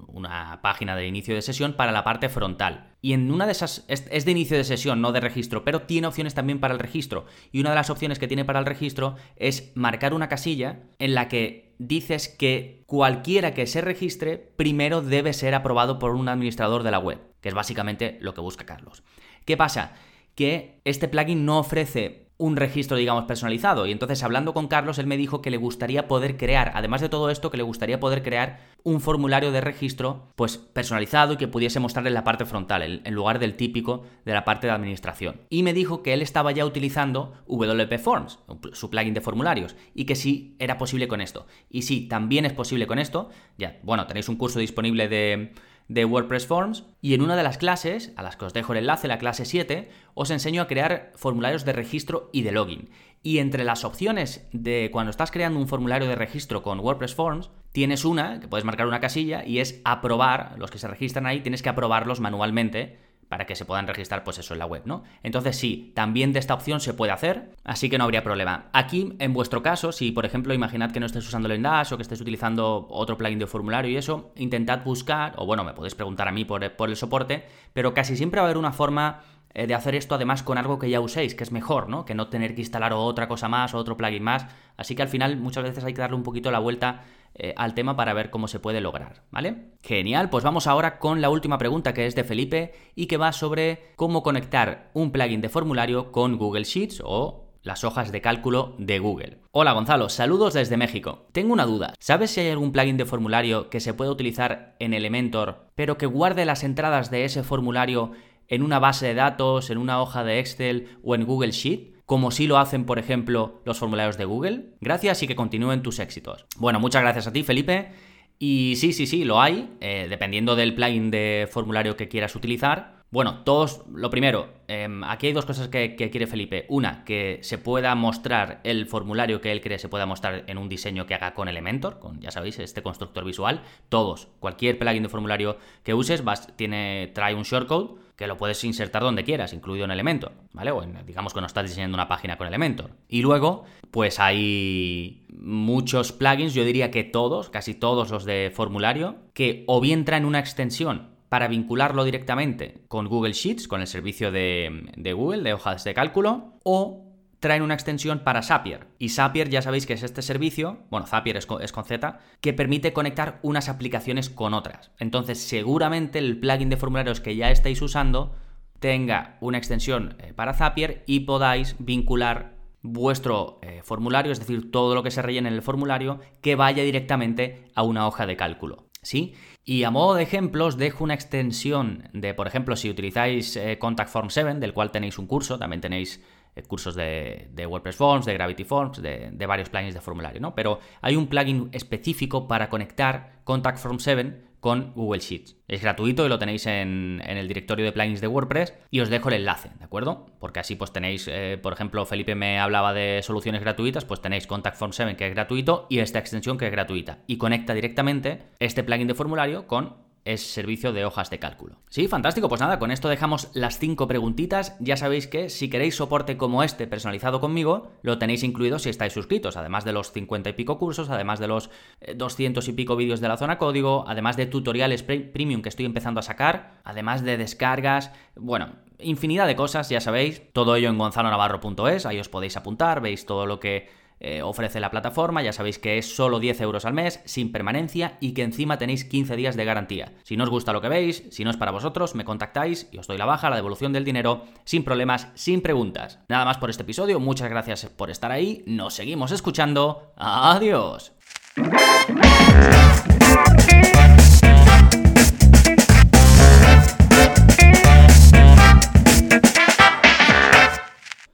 una 0.07 0.61
página 0.61 0.95
de 0.95 1.05
inicio 1.05 1.35
de 1.35 1.41
sesión 1.41 1.73
para 1.73 1.91
la 1.91 2.05
parte 2.05 2.29
frontal. 2.29 2.93
Y 3.01 3.11
en 3.11 3.29
una 3.29 3.45
de 3.45 3.51
esas, 3.51 3.83
es, 3.89 4.25
de 4.25 4.31
inicio 4.31 4.55
de 4.55 4.63
sesión, 4.63 5.01
no 5.01 5.11
de 5.11 5.19
registro, 5.19 5.65
pero 5.65 5.81
tiene 5.81 6.07
opciones 6.07 6.33
también 6.33 6.61
para 6.61 6.73
el 6.73 6.79
registro. 6.79 7.25
Y 7.51 7.59
una 7.59 7.71
de 7.71 7.75
las 7.75 7.89
opciones 7.89 8.19
que 8.19 8.29
tiene 8.29 8.45
para 8.45 8.59
el 8.59 8.65
registro 8.65 9.17
es 9.35 9.73
marcar 9.75 10.13
una 10.13 10.29
casilla 10.29 10.79
en 10.97 11.13
la 11.13 11.27
que 11.27 11.75
dices 11.77 12.29
que 12.29 12.85
cualquiera 12.85 13.53
que 13.53 13.67
se 13.67 13.81
registre 13.81 14.37
primero 14.37 15.01
debe 15.01 15.33
ser 15.33 15.55
aprobado 15.55 15.99
por 15.99 16.15
un 16.15 16.29
administrador 16.29 16.83
de 16.83 16.91
la 16.91 16.99
web, 16.99 17.19
que 17.41 17.49
es 17.49 17.55
básicamente 17.55 18.17
lo 18.21 18.33
que 18.33 18.39
busca 18.39 18.65
Carlos. 18.65 19.03
¿Qué 19.43 19.57
pasa? 19.57 19.91
Que 20.35 20.79
este 20.85 21.09
plugin 21.09 21.43
no 21.43 21.59
ofrece 21.59 22.26
un 22.37 22.55
registro, 22.55 22.97
digamos, 22.97 23.25
personalizado. 23.25 23.87
Y 23.87 23.91
entonces, 23.91 24.23
hablando 24.23 24.53
con 24.53 24.67
Carlos, 24.67 24.99
él 24.99 25.07
me 25.07 25.17
dijo 25.17 25.41
que 25.41 25.49
le 25.49 25.57
gustaría 25.57 26.07
poder 26.07 26.37
crear, 26.37 26.71
además 26.75 27.01
de 27.01 27.09
todo 27.09 27.29
esto, 27.29 27.49
que 27.49 27.57
le 27.57 27.63
gustaría 27.63 27.99
poder 27.99 28.21
crear 28.21 28.59
un 28.83 29.01
formulario 29.01 29.51
de 29.51 29.59
registro, 29.59 30.31
pues 30.35 30.57
personalizado 30.57 31.33
y 31.33 31.37
que 31.37 31.47
pudiese 31.47 31.79
mostrarle 31.79 32.11
la 32.11 32.23
parte 32.23 32.45
frontal, 32.45 33.01
en 33.03 33.13
lugar 33.13 33.39
del 33.39 33.55
típico 33.55 34.03
de 34.23 34.33
la 34.33 34.45
parte 34.45 34.67
de 34.67 34.73
administración. 34.73 35.41
Y 35.49 35.63
me 35.63 35.73
dijo 35.73 36.03
que 36.03 36.13
él 36.13 36.21
estaba 36.21 36.51
ya 36.51 36.65
utilizando 36.65 37.33
WP 37.47 37.97
Forms, 37.99 38.39
su 38.73 38.89
plugin 38.89 39.13
de 39.13 39.21
formularios, 39.21 39.75
y 39.95 40.05
que 40.05 40.15
sí 40.15 40.55
era 40.59 40.77
posible 40.77 41.07
con 41.07 41.21
esto. 41.21 41.47
Y 41.69 41.81
sí, 41.81 42.07
también 42.07 42.45
es 42.45 42.53
posible 42.53 42.87
con 42.87 42.99
esto. 42.99 43.29
Ya, 43.57 43.79
bueno, 43.83 44.05
tenéis 44.05 44.29
un 44.29 44.37
curso 44.37 44.59
disponible 44.59 45.07
de 45.07 45.53
de 45.87 46.05
WordPress 46.05 46.47
Forms 46.47 46.85
y 47.01 47.13
en 47.13 47.21
una 47.21 47.35
de 47.35 47.43
las 47.43 47.57
clases, 47.57 48.13
a 48.15 48.23
las 48.23 48.35
que 48.35 48.45
os 48.45 48.53
dejo 48.53 48.73
el 48.73 48.79
enlace, 48.79 49.07
la 49.07 49.19
clase 49.19 49.45
7, 49.45 49.89
os 50.13 50.31
enseño 50.31 50.61
a 50.61 50.67
crear 50.67 51.11
formularios 51.15 51.65
de 51.65 51.73
registro 51.73 52.29
y 52.33 52.41
de 52.41 52.51
login. 52.51 52.89
Y 53.23 53.39
entre 53.39 53.63
las 53.63 53.83
opciones 53.83 54.47
de 54.53 54.89
cuando 54.91 55.11
estás 55.11 55.31
creando 55.31 55.59
un 55.59 55.67
formulario 55.67 56.07
de 56.07 56.15
registro 56.15 56.61
con 56.61 56.79
WordPress 56.79 57.15
Forms, 57.15 57.49
tienes 57.71 58.05
una, 58.05 58.39
que 58.39 58.47
puedes 58.47 58.65
marcar 58.65 58.87
una 58.87 58.99
casilla, 58.99 59.45
y 59.45 59.59
es 59.59 59.81
aprobar, 59.85 60.55
los 60.57 60.71
que 60.71 60.79
se 60.79 60.87
registran 60.87 61.25
ahí, 61.25 61.41
tienes 61.41 61.61
que 61.61 61.69
aprobarlos 61.69 62.19
manualmente 62.19 63.06
para 63.29 63.45
que 63.45 63.55
se 63.55 63.65
puedan 63.65 63.87
registrar 63.87 64.23
pues 64.23 64.37
eso 64.37 64.53
en 64.53 64.59
la 64.59 64.65
web, 64.65 64.83
¿no? 64.85 65.03
Entonces 65.23 65.57
sí, 65.57 65.91
también 65.95 66.33
de 66.33 66.39
esta 66.39 66.53
opción 66.53 66.79
se 66.79 66.93
puede 66.93 67.11
hacer, 67.11 67.51
así 67.63 67.89
que 67.89 67.97
no 67.97 68.05
habría 68.05 68.23
problema. 68.23 68.67
Aquí, 68.73 69.13
en 69.19 69.33
vuestro 69.33 69.61
caso, 69.61 69.91
si 69.91 70.11
por 70.11 70.25
ejemplo 70.25 70.53
imaginad 70.53 70.91
que 70.91 70.99
no 70.99 71.05
estés 71.05 71.27
usando 71.27 71.51
el 71.51 71.61
Dash 71.61 71.93
o 71.93 71.97
que 71.97 72.03
estés 72.03 72.21
utilizando 72.21 72.87
otro 72.89 73.17
plugin 73.17 73.39
de 73.39 73.47
formulario 73.47 73.91
y 73.91 73.97
eso, 73.97 74.31
intentad 74.35 74.83
buscar, 74.83 75.33
o 75.37 75.45
bueno, 75.45 75.63
me 75.63 75.73
podéis 75.73 75.95
preguntar 75.95 76.27
a 76.27 76.31
mí 76.31 76.45
por, 76.45 76.71
por 76.75 76.89
el 76.89 76.95
soporte, 76.95 77.45
pero 77.73 77.93
casi 77.93 78.15
siempre 78.15 78.39
va 78.39 78.47
a 78.47 78.49
haber 78.49 78.57
una 78.57 78.71
forma 78.71 79.21
eh, 79.53 79.65
de 79.65 79.73
hacer 79.73 79.95
esto 79.95 80.13
además 80.15 80.43
con 80.43 80.57
algo 80.57 80.77
que 80.77 80.89
ya 80.89 80.99
uséis, 80.99 81.33
que 81.33 81.43
es 81.43 81.51
mejor, 81.51 81.89
¿no? 81.89 82.05
Que 82.05 82.13
no 82.13 82.27
tener 82.27 82.53
que 82.53 82.61
instalar 82.61 82.93
otra 82.93 83.27
cosa 83.27 83.49
más 83.49 83.73
o 83.73 83.77
otro 83.77 83.97
plugin 83.97 84.23
más. 84.23 84.45
Así 84.77 84.95
que 84.95 85.01
al 85.01 85.07
final 85.07 85.37
muchas 85.37 85.63
veces 85.63 85.83
hay 85.83 85.93
que 85.93 86.01
darle 86.01 86.15
un 86.15 86.23
poquito 86.23 86.51
la 86.51 86.59
vuelta 86.59 87.01
eh, 87.39 87.53
al 87.55 87.75
tema 87.75 87.95
para 87.95 88.13
ver 88.13 88.31
cómo 88.31 88.47
se 88.47 88.59
puede 88.59 88.81
lograr, 88.81 89.23
¿vale? 89.29 89.73
Genial, 89.83 90.29
pues 90.29 90.43
vamos 90.43 90.65
ahora 90.65 90.97
con 90.97 91.21
la 91.21 91.29
última 91.29 91.59
pregunta 91.59 91.93
que 91.93 92.07
es 92.07 92.15
de 92.15 92.23
Felipe 92.23 92.73
y 92.95 93.05
que 93.05 93.17
va 93.17 93.31
sobre 93.31 93.93
cómo 93.95 94.23
conectar 94.23 94.89
un 94.93 95.11
plugin 95.11 95.41
de 95.41 95.49
formulario 95.49 96.11
con 96.11 96.37
Google 96.37 96.63
Sheets 96.63 97.03
o 97.05 97.47
las 97.61 97.83
hojas 97.83 98.11
de 98.11 98.21
cálculo 98.21 98.75
de 98.79 98.97
Google. 98.97 99.37
Hola 99.51 99.73
Gonzalo, 99.73 100.09
saludos 100.09 100.55
desde 100.55 100.77
México. 100.77 101.27
Tengo 101.31 101.53
una 101.53 101.65
duda. 101.65 101.93
¿Sabes 101.99 102.31
si 102.31 102.39
hay 102.39 102.49
algún 102.49 102.71
plugin 102.71 102.97
de 102.97 103.05
formulario 103.05 103.69
que 103.69 103.81
se 103.81 103.93
pueda 103.93 104.09
utilizar 104.09 104.75
en 104.79 104.93
Elementor, 104.93 105.67
pero 105.75 105.97
que 105.97 106.05
guarde 106.05 106.45
las 106.45 106.63
entradas 106.63 107.11
de 107.11 107.25
ese 107.25 107.43
formulario 107.43 108.13
en 108.47 108.63
una 108.63 108.79
base 108.79 109.07
de 109.07 109.13
datos, 109.13 109.69
en 109.69 109.77
una 109.77 110.01
hoja 110.01 110.23
de 110.23 110.39
Excel 110.39 110.97
o 111.03 111.13
en 111.13 111.25
Google 111.25 111.51
Sheet? 111.51 111.96
Como 112.07 112.31
sí 112.31 112.47
lo 112.47 112.57
hacen, 112.57 112.85
por 112.85 112.99
ejemplo, 112.99 113.61
los 113.65 113.79
formularios 113.79 114.17
de 114.17 114.23
Google. 114.23 114.69
Gracias 114.79 115.21
y 115.23 115.27
que 115.27 115.35
continúen 115.35 115.83
tus 115.83 115.99
éxitos. 115.99 116.45
Bueno, 116.55 116.79
muchas 116.79 117.01
gracias 117.01 117.27
a 117.27 117.33
ti, 117.33 117.43
Felipe. 117.43 117.91
Y 118.39 118.75
sí, 118.77 118.93
sí, 118.93 119.05
sí, 119.05 119.25
lo 119.25 119.41
hay, 119.41 119.75
eh, 119.81 120.07
dependiendo 120.09 120.55
del 120.55 120.73
plugin 120.73 121.11
de 121.11 121.49
formulario 121.51 121.97
que 121.97 122.07
quieras 122.07 122.33
utilizar. 122.37 123.03
Bueno, 123.11 123.43
todos, 123.43 123.83
lo 123.93 124.09
primero, 124.09 124.53
em, 124.69 125.03
aquí 125.03 125.27
hay 125.27 125.33
dos 125.33 125.45
cosas 125.45 125.67
que, 125.67 125.95
quiere 125.97 126.27
Felipe. 126.27 126.65
Una, 126.69 127.03
que 127.03 127.39
se 127.41 127.57
pueda 127.57 127.93
mostrar 127.93 128.61
el 128.63 128.85
formulario 128.85 129.41
que 129.41 129.51
él 129.51 129.59
cree 129.59 129.77
se 129.77 129.89
pueda 129.89 130.05
mostrar 130.05 130.45
en 130.47 130.57
un 130.57 130.69
diseño 130.69 131.05
que 131.05 131.13
haga 131.13 131.33
con 131.33 131.49
Elementor, 131.49 131.99
con, 131.99 132.21
ya 132.21 132.31
sabéis, 132.31 132.57
este 132.59 132.81
constructor 132.81 133.25
visual. 133.25 133.63
Todos, 133.89 134.29
cualquier 134.39 134.79
plugin 134.79 135.03
de 135.03 135.09
formulario 135.09 135.57
que 135.83 135.93
uses, 135.93 136.23
tiene, 136.55 137.11
trae 137.13 137.35
un 137.35 137.43
shortcode 137.43 138.06
que 138.17 138.27
lo 138.27 138.35
puedes 138.35 138.63
insertar 138.63 139.03
donde 139.03 139.23
quieras, 139.23 139.53
incluido 139.53 139.85
en 139.85 139.91
Elementor, 139.91 140.33
¿vale? 140.51 140.71
O 140.71 140.81
digamos 141.05 141.33
que 141.33 141.39
no 141.39 141.45
estás 141.45 141.67
diseñando 141.69 141.95
una 141.95 142.07
página 142.07 142.35
con 142.35 142.47
Elementor. 142.47 142.91
Y 143.07 143.21
luego, 143.21 143.65
pues 143.91 144.19
hay 144.19 145.25
muchos 145.29 146.11
plugins, 146.11 146.55
yo 146.55 146.65
diría 146.65 146.89
que 146.89 147.03
todos, 147.03 147.49
casi 147.49 147.75
todos 147.75 148.09
los 148.09 148.25
de 148.25 148.51
formulario, 148.53 149.17
que 149.33 149.63
o 149.67 149.79
bien 149.79 150.03
traen 150.03 150.25
una 150.25 150.39
extensión 150.39 151.15
para 151.29 151.47
vincularlo 151.47 152.03
directamente 152.05 152.81
con 152.87 153.07
Google 153.07 153.33
Sheets, 153.33 153.67
con 153.67 153.81
el 153.81 153.87
servicio 153.87 154.31
de, 154.31 155.13
Google 155.15 155.43
de 155.43 155.53
hojas 155.53 155.83
de 155.83 155.93
cálculo, 155.93 156.53
o 156.63 157.06
traen 157.39 157.61
una 157.61 157.73
extensión 157.73 158.19
para 158.19 158.41
Zapier. 158.41 158.87
Y 158.97 159.09
Zapier 159.09 159.49
ya 159.49 159.61
sabéis 159.61 159.85
que 159.85 159.93
es 159.93 160.03
este 160.03 160.21
servicio, 160.21 160.79
bueno, 160.89 161.05
Zapier 161.05 161.37
es 161.37 161.45
con, 161.45 161.85
Z, 161.85 162.19
que 162.41 162.53
permite 162.53 162.93
conectar 162.93 163.39
unas 163.43 163.69
aplicaciones 163.69 164.29
con 164.29 164.53
otras. 164.53 164.91
Entonces, 164.99 165.39
seguramente 165.39 166.19
el 166.19 166.39
plugin 166.39 166.69
de 166.69 166.77
formularios 166.77 167.21
que 167.21 167.35
ya 167.35 167.51
estáis 167.51 167.81
usando 167.81 168.35
tenga 168.79 169.37
una 169.41 169.57
extensión 169.57 170.17
eh, 170.19 170.33
para 170.33 170.53
Zapier 170.53 171.03
y 171.07 171.21
podáis 171.21 171.75
vincular 171.79 172.57
vuestro 172.81 173.59
eh, 173.61 173.81
formulario, 173.83 174.31
es 174.31 174.39
decir, 174.39 174.71
todo 174.71 174.95
lo 174.95 175.03
que 175.03 175.11
se 175.11 175.21
rellene 175.21 175.49
en 175.49 175.55
el 175.55 175.61
formulario, 175.61 176.19
que 176.41 176.55
vaya 176.55 176.83
directamente 176.83 177.69
a 177.75 177.83
una 177.83 178.07
hoja 178.07 178.25
de 178.25 178.37
cálculo. 178.37 178.85
¿Sí? 179.01 179.35
Y 179.63 179.83
a 179.83 179.91
modo 179.91 180.15
de 180.15 180.23
ejemplos, 180.23 180.77
dejo 180.77 181.03
una 181.03 181.13
extensión 181.13 182.09
de, 182.13 182.33
por 182.33 182.47
ejemplo, 182.47 182.75
si 182.75 182.89
utilizáis 182.89 183.55
eh, 183.55 183.77
Contact 183.79 184.09
Form 184.09 184.29
7, 184.29 184.55
del 184.55 184.73
cual 184.73 184.91
tenéis 184.91 185.17
un 185.17 185.27
curso, 185.27 185.57
también 185.57 185.81
tenéis 185.81 186.21
cursos 186.63 186.95
de, 186.95 187.49
WordPress 187.67 187.95
Forms, 187.95 188.25
de 188.25 188.33
Gravity 188.33 188.63
Forms, 188.63 189.01
de, 189.01 189.29
de, 189.31 189.45
varios 189.45 189.69
plugins 189.69 189.93
de 189.93 190.01
formulario, 190.01 190.41
¿no? 190.41 190.55
Pero 190.55 190.79
hay 191.01 191.15
un 191.15 191.27
plugin 191.27 191.69
específico 191.71 192.47
para 192.47 192.69
conectar 192.69 193.41
Contact 193.43 193.79
Form 193.79 193.99
7 193.99 194.47
con 194.59 194.93
Google 194.95 195.19
Sheets. 195.19 195.55
Es 195.67 195.81
gratuito 195.81 196.25
y 196.25 196.29
lo 196.29 196.39
tenéis 196.39 196.65
en, 196.65 197.21
el 197.25 197.47
directorio 197.47 197.85
de 197.85 197.91
plugins 197.91 198.21
de 198.21 198.27
WordPress 198.27 198.73
y 198.89 198.99
os 198.99 199.09
dejo 199.09 199.29
el 199.29 199.35
enlace, 199.35 199.69
¿de 199.77 199.85
acuerdo? 199.85 200.25
Porque 200.39 200.59
así 200.59 200.75
pues 200.75 200.91
tenéis, 200.91 201.27
eh, 201.31 201.59
por 201.61 201.73
ejemplo, 201.73 202.05
Felipe 202.05 202.35
me 202.35 202.59
hablaba 202.59 202.93
de 202.93 203.21
soluciones 203.23 203.61
gratuitas, 203.61 204.05
pues 204.05 204.21
tenéis 204.21 204.47
Contact 204.47 204.77
Form 204.77 204.93
7 204.93 205.15
que 205.15 205.27
es 205.27 205.33
gratuito 205.33 205.85
y 205.89 205.99
esta 205.99 206.19
extensión 206.19 206.57
que 206.57 206.65
es 206.65 206.71
gratuita 206.71 207.19
y 207.27 207.37
conecta 207.37 207.73
directamente 207.73 208.43
este 208.59 208.83
plugin 208.83 209.07
de 209.07 209.13
formulario 209.13 209.67
con 209.67 210.06
es 210.27 210.41
servicio 210.53 210.93
de 210.93 211.05
hojas 211.05 211.29
de 211.29 211.39
cálculo. 211.39 211.77
Sí, 211.89 212.07
fantástico. 212.07 212.49
Pues 212.49 212.61
nada, 212.61 212.79
con 212.79 212.91
esto 212.91 213.07
dejamos 213.07 213.49
las 213.53 213.79
cinco 213.79 214.07
preguntitas. 214.07 214.75
Ya 214.79 214.97
sabéis 214.97 215.27
que 215.27 215.49
si 215.49 215.69
queréis 215.69 215.95
soporte 215.95 216.37
como 216.37 216.63
este 216.63 216.85
personalizado 216.87 217.39
conmigo, 217.39 217.91
lo 218.01 218.17
tenéis 218.17 218.43
incluido 218.43 218.77
si 218.79 218.89
estáis 218.89 219.13
suscritos, 219.13 219.57
además 219.57 219.85
de 219.85 219.93
los 219.93 220.11
50 220.11 220.49
y 220.49 220.53
pico 220.53 220.77
cursos, 220.77 221.09
además 221.09 221.39
de 221.39 221.47
los 221.47 221.69
200 222.15 222.67
eh, 222.67 222.71
y 222.71 222.73
pico 222.73 222.95
vídeos 222.95 223.21
de 223.21 223.27
la 223.27 223.37
zona 223.37 223.57
código, 223.57 224.03
además 224.07 224.37
de 224.37 224.45
tutoriales 224.45 225.03
premium 225.03 225.61
que 225.61 225.69
estoy 225.69 225.85
empezando 225.85 226.19
a 226.19 226.23
sacar, 226.23 226.81
además 226.83 227.23
de 227.23 227.37
descargas, 227.37 228.11
bueno, 228.35 228.73
infinidad 228.99 229.47
de 229.47 229.55
cosas, 229.55 229.89
ya 229.89 230.01
sabéis, 230.01 230.41
todo 230.53 230.75
ello 230.75 230.89
en 230.89 230.97
gonzalonavarro.es, 230.97 232.05
ahí 232.05 232.19
os 232.19 232.29
podéis 232.29 232.57
apuntar, 232.57 233.01
veis 233.01 233.25
todo 233.25 233.45
lo 233.45 233.59
que 233.59 233.89
eh, 234.19 234.41
ofrece 234.41 234.79
la 234.79 234.91
plataforma, 234.91 235.41
ya 235.41 235.53
sabéis 235.53 235.79
que 235.79 235.97
es 235.97 236.15
solo 236.15 236.39
10 236.39 236.61
euros 236.61 236.85
al 236.85 236.93
mes, 236.93 237.21
sin 237.25 237.51
permanencia 237.51 238.17
y 238.19 238.33
que 238.33 238.43
encima 238.43 238.77
tenéis 238.77 239.05
15 239.05 239.35
días 239.35 239.55
de 239.55 239.65
garantía. 239.65 240.13
Si 240.23 240.37
no 240.37 240.43
os 240.43 240.49
gusta 240.49 240.73
lo 240.73 240.81
que 240.81 240.89
veis, 240.89 241.23
si 241.29 241.43
no 241.43 241.51
es 241.51 241.57
para 241.57 241.71
vosotros, 241.71 242.15
me 242.15 242.25
contactáis 242.25 242.87
y 242.91 242.97
os 242.97 243.07
doy 243.07 243.17
la 243.17 243.25
baja, 243.25 243.49
la 243.49 243.55
devolución 243.55 243.93
del 243.93 244.05
dinero, 244.05 244.43
sin 244.63 244.83
problemas, 244.83 245.27
sin 245.35 245.61
preguntas. 245.61 246.19
Nada 246.27 246.45
más 246.45 246.57
por 246.57 246.69
este 246.69 246.83
episodio, 246.83 247.19
muchas 247.19 247.49
gracias 247.49 247.85
por 247.85 248.09
estar 248.09 248.31
ahí, 248.31 248.63
nos 248.65 248.93
seguimos 248.93 249.31
escuchando, 249.31 250.13
adiós. 250.17 251.13